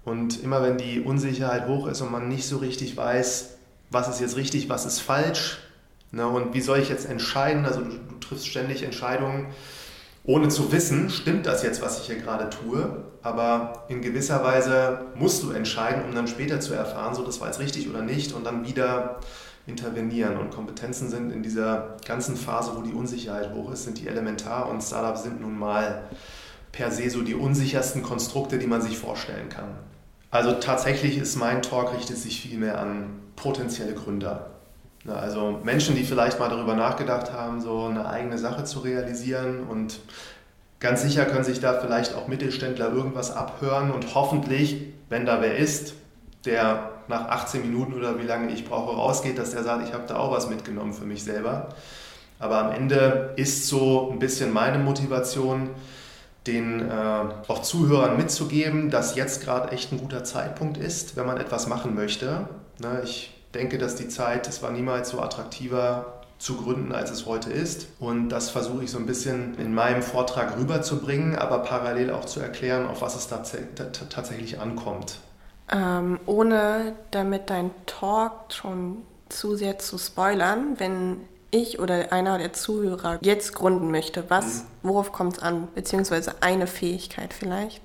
Und 0.04 0.44
immer 0.44 0.62
wenn 0.62 0.78
die 0.78 1.02
Unsicherheit 1.02 1.68
hoch 1.68 1.88
ist 1.88 2.02
und 2.02 2.12
man 2.12 2.28
nicht 2.28 2.48
so 2.48 2.58
richtig 2.58 2.98
weiß, 2.98 3.56
was 3.92 4.10
ist 4.10 4.20
jetzt 4.20 4.36
richtig, 4.36 4.70
was 4.70 4.86
ist 4.86 5.00
falsch, 5.00 5.60
ne, 6.12 6.28
und 6.28 6.54
wie 6.54 6.62
soll 6.62 6.80
ich 6.80 6.90
jetzt 6.90 7.08
entscheiden, 7.10 7.66
also 7.66 7.82
du, 7.82 7.92
du 7.92 8.16
triffst 8.20 8.48
ständig 8.48 8.84
Entscheidungen, 8.84 9.48
ohne 10.24 10.50
zu 10.50 10.72
wissen, 10.72 11.10
stimmt 11.10 11.46
das 11.46 11.64
jetzt, 11.64 11.82
was 11.82 12.00
ich 12.00 12.08
hier 12.08 12.18
gerade 12.18 12.50
tue, 12.50 13.04
aber 13.22 13.86
in 13.90 14.02
gewisser 14.02 14.44
Weise 14.44 15.06
musst 15.16 15.44
du 15.44 15.52
entscheiden, 15.52 16.04
um 16.06 16.14
dann 16.14 16.28
später 16.28 16.60
zu 16.60 16.74
erfahren, 16.74 17.16
so 17.16 17.24
das 17.24 17.40
war 17.40 17.48
jetzt 17.48 17.60
richtig 17.60 17.90
oder 17.90 18.02
nicht 18.02 18.34
und 18.34 18.46
dann 18.46 18.66
wieder 18.68 19.20
intervenieren. 19.66 20.38
Und 20.38 20.52
Kompetenzen 20.52 21.10
sind 21.10 21.32
in 21.32 21.44
dieser 21.44 21.98
ganzen 22.06 22.36
Phase, 22.36 22.72
wo 22.76 22.82
die 22.82 22.94
Unsicherheit 22.94 23.54
hoch 23.54 23.72
ist, 23.72 23.84
sind 23.84 24.00
die 24.00 24.08
elementar 24.08 24.70
und 24.70 24.82
Startups 24.82 25.24
sind 25.24 25.42
nun 25.42 25.58
mal 25.58 26.04
per 26.72 26.92
se 26.92 27.10
so 27.10 27.22
die 27.22 27.36
unsichersten 27.36 28.04
Konstrukte, 28.04 28.58
die 28.58 28.68
man 28.68 28.82
sich 28.82 28.98
vorstellen 28.98 29.50
kann. 29.50 29.70
Also 30.32 30.54
tatsächlich 30.54 31.18
ist 31.18 31.36
mein 31.38 31.62
Talk 31.62 31.94
richtet 31.96 32.18
sich 32.18 32.42
vielmehr 32.42 32.80
an 32.80 33.20
potenzielle 33.36 33.94
Gründer. 33.94 34.52
Also 35.08 35.60
Menschen, 35.64 35.96
die 35.96 36.04
vielleicht 36.04 36.40
mal 36.40 36.50
darüber 36.50 36.76
nachgedacht 36.76 37.32
haben, 37.32 37.62
so 37.62 37.86
eine 37.86 38.08
eigene 38.08 38.38
Sache 38.38 38.66
zu 38.66 38.80
realisieren 38.80 39.64
und 39.64 40.00
Ganz 40.80 41.02
sicher 41.02 41.26
können 41.26 41.44
sich 41.44 41.60
da 41.60 41.74
vielleicht 41.74 42.16
auch 42.16 42.28
Mittelständler 42.28 42.92
irgendwas 42.94 43.36
abhören 43.36 43.92
und 43.92 44.16
hoffentlich, 44.16 44.78
wenn 45.10 45.26
da 45.26 45.42
wer 45.42 45.58
ist, 45.58 45.94
der 46.46 46.92
nach 47.10 47.28
18 47.28 47.62
Minuten 47.62 47.94
oder 47.94 48.18
wie 48.18 48.24
lange 48.24 48.52
ich 48.54 48.64
brauche 48.64 48.96
rausgeht, 48.96 49.38
dass 49.38 49.52
der 49.52 49.64
sagt, 49.64 49.86
ich 49.86 49.94
habe 49.94 50.06
da 50.08 50.16
auch 50.16 50.32
was 50.32 50.50
mitgenommen 50.50 50.94
für 50.94 51.06
mich 51.06 51.24
selber. 51.24 51.70
Aber 52.40 52.60
am 52.60 52.72
Ende 52.72 53.34
ist 53.36 53.68
so 53.68 54.10
ein 54.10 54.20
bisschen 54.20 54.54
meine 54.54 54.80
Motivation, 54.80 55.72
den 56.48 56.90
äh, 56.90 56.94
auch 57.50 57.62
Zuhörern 57.62 58.16
mitzugeben, 58.16 58.90
dass 58.90 59.16
jetzt 59.16 59.44
gerade 59.44 59.74
echt 59.74 59.92
ein 59.92 59.98
guter 59.98 60.24
Zeitpunkt 60.24 60.78
ist, 60.78 61.18
wenn 61.18 61.26
man 61.26 61.38
etwas 61.38 61.68
machen 61.68 61.94
möchte. 61.94 62.48
Ne, 62.80 63.02
ich 63.04 63.38
denke, 63.54 63.78
dass 63.78 63.96
die 63.96 64.08
Zeit, 64.08 64.48
es 64.48 64.62
war 64.62 64.72
niemals 64.72 65.10
so 65.10 65.20
attraktiver 65.20 66.20
zu 66.38 66.56
gründen, 66.56 66.94
als 66.94 67.12
es 67.12 67.26
heute 67.26 67.52
ist. 67.52 67.88
Und 68.00 68.30
das 68.30 68.50
versuche 68.50 68.86
ich 68.86 68.92
so 68.92 68.98
ein 68.98 69.06
bisschen 69.06 69.58
in 69.60 69.74
meinem 69.74 70.02
Vortrag 70.02 70.58
rüberzubringen, 70.58 71.36
aber 71.36 71.60
parallel 71.60 72.12
auch 72.12 72.26
zu 72.26 72.40
erklären, 72.40 72.88
auf 72.88 73.02
was 73.02 73.16
es 73.16 73.28
tatsächlich 73.28 74.60
ankommt. 74.60 75.20
Ähm, 75.72 76.20
ohne 76.26 76.94
damit 77.12 77.50
dein 77.50 77.72
Talk 77.86 78.54
schon 78.54 79.04
zu 79.28 79.56
sehr 79.56 79.78
zu 79.78 79.98
spoilern, 79.98 80.80
wenn 80.80 81.18
ich 81.52 81.80
oder 81.80 82.12
einer 82.12 82.38
der 82.38 82.54
Zuhörer 82.54 83.20
jetzt 83.22 83.54
gründen 83.54 83.92
möchte, 83.92 84.30
was, 84.30 84.64
mhm. 84.64 84.68
worauf 84.84 85.12
kommt 85.12 85.38
es 85.38 85.44
an? 85.44 85.68
Beziehungsweise 85.76 86.42
eine 86.42 86.68
Fähigkeit 86.68 87.34
vielleicht, 87.34 87.82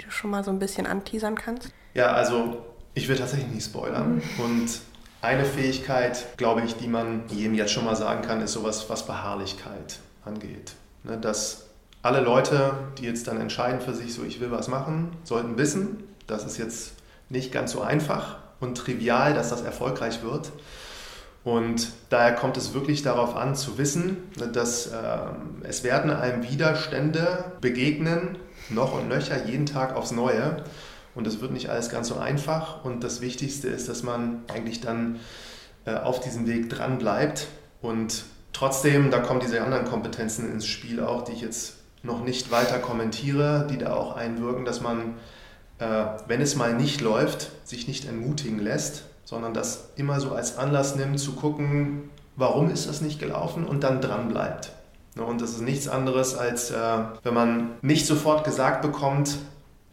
die 0.00 0.04
du 0.04 0.10
schon 0.10 0.30
mal 0.30 0.44
so 0.44 0.50
ein 0.50 0.58
bisschen 0.58 0.86
anteasern 0.86 1.34
kannst? 1.34 1.70
Ja, 1.94 2.12
also 2.12 2.58
ich 2.94 3.08
will 3.08 3.16
tatsächlich 3.16 3.50
nicht 3.50 3.64
spoilern. 3.64 4.16
Mhm. 4.16 4.44
Und 4.44 4.80
eine 5.20 5.44
Fähigkeit, 5.44 6.36
glaube 6.36 6.62
ich, 6.62 6.76
die 6.76 6.88
man 6.88 7.24
jedem 7.28 7.54
jetzt 7.54 7.72
schon 7.72 7.84
mal 7.84 7.96
sagen 7.96 8.22
kann, 8.22 8.40
ist 8.40 8.52
sowas, 8.52 8.88
was 8.88 9.06
Beharrlichkeit 9.06 9.98
angeht. 10.24 10.74
Ne, 11.04 11.18
dass 11.18 11.66
alle 12.02 12.20
Leute, 12.20 12.72
die 12.98 13.04
jetzt 13.04 13.26
dann 13.26 13.40
entscheiden 13.40 13.80
für 13.80 13.94
sich, 13.94 14.14
so 14.14 14.22
ich 14.22 14.40
will 14.40 14.50
was 14.50 14.68
machen, 14.68 15.16
sollten 15.24 15.58
wissen, 15.58 16.04
das 16.26 16.44
ist 16.44 16.58
jetzt 16.58 16.92
nicht 17.28 17.52
ganz 17.52 17.72
so 17.72 17.80
einfach 17.80 18.36
und 18.60 18.76
trivial, 18.76 19.34
dass 19.34 19.50
das 19.50 19.62
erfolgreich 19.62 20.22
wird. 20.22 20.52
Und 21.44 21.92
daher 22.10 22.34
kommt 22.34 22.56
es 22.56 22.74
wirklich 22.74 23.02
darauf 23.02 23.34
an 23.36 23.54
zu 23.54 23.78
wissen, 23.78 24.18
ne, 24.38 24.48
dass 24.48 24.88
äh, 24.88 25.18
es 25.62 25.82
werden 25.82 26.10
einem 26.10 26.48
Widerstände 26.48 27.52
begegnen, 27.60 28.38
noch 28.70 28.92
und 28.92 29.08
nöcher, 29.08 29.46
jeden 29.46 29.66
Tag 29.66 29.96
aufs 29.96 30.10
Neue. 30.10 30.62
Und 31.18 31.26
es 31.26 31.40
wird 31.40 31.50
nicht 31.50 31.68
alles 31.68 31.90
ganz 31.90 32.06
so 32.06 32.16
einfach. 32.16 32.84
Und 32.84 33.02
das 33.02 33.20
Wichtigste 33.20 33.66
ist, 33.66 33.88
dass 33.88 34.04
man 34.04 34.44
eigentlich 34.46 34.80
dann 34.80 35.18
äh, 35.84 35.96
auf 35.96 36.20
diesem 36.20 36.46
Weg 36.46 36.70
dran 36.70 36.98
bleibt. 36.98 37.48
Und 37.82 38.22
trotzdem, 38.52 39.10
da 39.10 39.18
kommen 39.18 39.40
diese 39.40 39.60
anderen 39.60 39.84
Kompetenzen 39.84 40.48
ins 40.48 40.64
Spiel 40.64 41.00
auch, 41.00 41.22
die 41.24 41.32
ich 41.32 41.40
jetzt 41.40 41.74
noch 42.04 42.22
nicht 42.22 42.52
weiter 42.52 42.78
kommentiere, 42.78 43.66
die 43.68 43.78
da 43.78 43.94
auch 43.94 44.16
einwirken, 44.16 44.64
dass 44.64 44.80
man, 44.80 45.16
äh, 45.80 46.04
wenn 46.28 46.40
es 46.40 46.54
mal 46.54 46.74
nicht 46.74 47.00
läuft, 47.00 47.50
sich 47.64 47.88
nicht 47.88 48.04
entmutigen 48.04 48.60
lässt, 48.60 49.02
sondern 49.24 49.52
das 49.52 49.90
immer 49.96 50.20
so 50.20 50.30
als 50.30 50.56
Anlass 50.56 50.94
nimmt, 50.94 51.18
zu 51.18 51.32
gucken, 51.32 52.10
warum 52.36 52.70
ist 52.70 52.88
das 52.88 53.00
nicht 53.00 53.18
gelaufen 53.18 53.66
und 53.66 53.82
dann 53.82 54.00
dran 54.00 54.28
bleibt. 54.28 54.70
Ne, 55.16 55.24
und 55.24 55.40
das 55.40 55.50
ist 55.50 55.62
nichts 55.62 55.88
anderes, 55.88 56.36
als 56.36 56.70
äh, 56.70 56.98
wenn 57.24 57.34
man 57.34 57.70
nicht 57.82 58.06
sofort 58.06 58.44
gesagt 58.44 58.82
bekommt, 58.82 59.36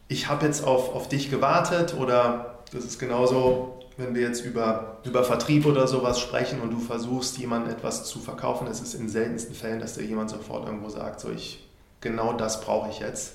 ich 0.07 0.27
habe 0.29 0.45
jetzt 0.45 0.63
auf, 0.63 0.93
auf 0.93 1.09
dich 1.09 1.29
gewartet 1.29 1.95
oder 1.99 2.59
das 2.71 2.85
ist 2.85 2.99
genauso, 2.99 3.79
wenn 3.97 4.13
wir 4.13 4.21
jetzt 4.21 4.43
über, 4.45 4.97
über 5.03 5.23
Vertrieb 5.23 5.65
oder 5.65 5.87
sowas 5.87 6.19
sprechen 6.19 6.61
und 6.61 6.71
du 6.71 6.79
versuchst, 6.79 7.37
jemandem 7.37 7.73
etwas 7.73 8.05
zu 8.05 8.19
verkaufen. 8.19 8.67
Es 8.67 8.81
ist 8.81 8.93
in 8.93 9.07
seltensten 9.07 9.55
Fällen, 9.55 9.79
dass 9.79 9.93
dir 9.93 10.03
jemand 10.03 10.29
sofort 10.29 10.65
irgendwo 10.65 10.89
sagt, 10.89 11.21
so 11.21 11.31
ich, 11.31 11.65
genau 12.01 12.33
das 12.33 12.61
brauche 12.61 12.89
ich 12.89 12.99
jetzt. 12.99 13.33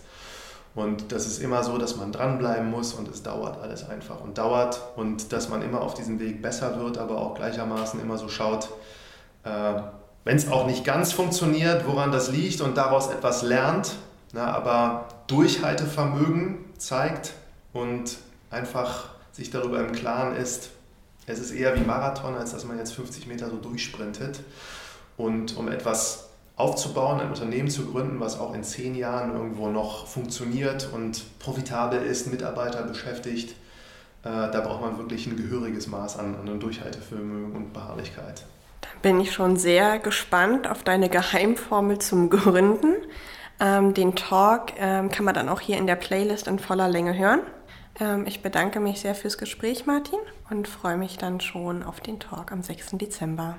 Und 0.75 1.11
das 1.11 1.27
ist 1.27 1.43
immer 1.43 1.65
so, 1.65 1.79
dass 1.79 1.97
man 1.97 2.13
dranbleiben 2.13 2.71
muss 2.71 2.95
und 2.95 3.09
es 3.09 3.25
dauert 3.25 3.61
alles 3.61 3.89
einfach 3.89 4.21
und 4.21 4.39
dauert 4.39 4.81
und 4.95 5.33
dass 5.33 5.49
man 5.49 5.63
immer 5.63 5.81
auf 5.81 5.95
diesem 5.95 6.21
Weg 6.21 6.43
besser 6.43 6.79
wird, 6.79 6.97
aber 6.97 7.19
auch 7.19 7.35
gleichermaßen 7.35 8.01
immer 8.01 8.19
so 8.19 8.29
schaut, 8.29 8.69
äh, 9.43 9.83
wenn 10.25 10.37
es 10.37 10.49
auch 10.49 10.67
nicht 10.67 10.85
ganz 10.85 11.13
funktioniert, 11.13 11.87
woran 11.89 12.13
das 12.13 12.31
liegt 12.31 12.61
und 12.61 12.77
daraus 12.77 13.11
etwas 13.11 13.43
lernt, 13.43 13.97
na, 14.33 14.53
aber 14.53 15.09
Durchhaltevermögen 15.27 16.59
zeigt 16.79 17.33
und 17.73 18.19
einfach 18.51 19.11
sich 19.33 19.51
darüber 19.51 19.81
im 19.81 19.93
Klaren 19.93 20.37
ist, 20.37 20.71
es 21.27 21.39
ist 21.39 21.53
eher 21.53 21.77
wie 21.77 21.85
Marathon, 21.85 22.35
als 22.35 22.53
dass 22.53 22.65
man 22.65 22.79
jetzt 22.79 22.95
50 22.95 23.27
Meter 23.27 23.51
so 23.51 23.57
durchsprintet. 23.57 24.41
Und 25.17 25.57
um 25.57 25.69
etwas 25.69 26.31
aufzubauen, 26.57 27.21
ein 27.21 27.29
Unternehmen 27.29 27.69
zu 27.69 27.87
gründen, 27.87 28.21
was 28.21 28.39
auch 28.39 28.55
in 28.55 28.65
zehn 28.65 28.95
Jahren 28.95 29.33
irgendwo 29.33 29.69
noch 29.69 30.07
funktioniert 30.07 30.89
und 30.93 31.39
profitabel 31.39 32.03
ist, 32.03 32.31
Mitarbeiter 32.31 32.83
beschäftigt, 32.83 33.51
äh, 34.23 34.29
da 34.29 34.61
braucht 34.61 34.83
man 34.83 34.99
wirklich 34.99 35.27
ein 35.27 35.37
gehöriges 35.37 35.87
Maß 35.87 36.19
an, 36.19 36.35
an 36.35 36.61
Durchhaltevermögen 36.61 37.53
und 37.53 37.73
Beharrlichkeit. 37.73 38.45
Dann 38.83 39.01
bin 39.03 39.21
ich 39.21 39.33
schon 39.33 39.57
sehr 39.57 39.99
gespannt 39.99 40.69
auf 40.69 40.83
deine 40.83 41.09
Geheimformel 41.09 41.99
zum 41.99 42.29
Gründen. 42.29 42.97
Ähm, 43.61 43.95
den 43.95 44.15
Talk 44.15 44.73
ähm, 44.79 45.11
kann 45.11 45.25
man 45.25 45.35
dann 45.35 45.49
auch 45.49 45.61
hier 45.61 45.77
in 45.77 45.87
der 45.87 45.97
Playlist 45.97 46.49
in 46.49 46.59
voller 46.59 46.89
Länge 46.89 47.17
hören. 47.17 47.41
Ähm, 48.01 48.27
ich 48.27 48.43
bedanke 48.43 48.81
mich 48.81 49.01
sehr 49.01 49.15
fürs 49.15 49.37
Gespräch, 49.37 49.87
Martin, 49.87 50.19
und 50.49 50.67
freue 50.67 50.97
mich 50.97 51.19
dann 51.19 51.41
schon 51.41 51.83
auf 51.83 52.01
den 52.01 52.19
Talk 52.19 52.53
am 52.53 52.63
6. 52.63 52.93
Dezember. 52.93 53.59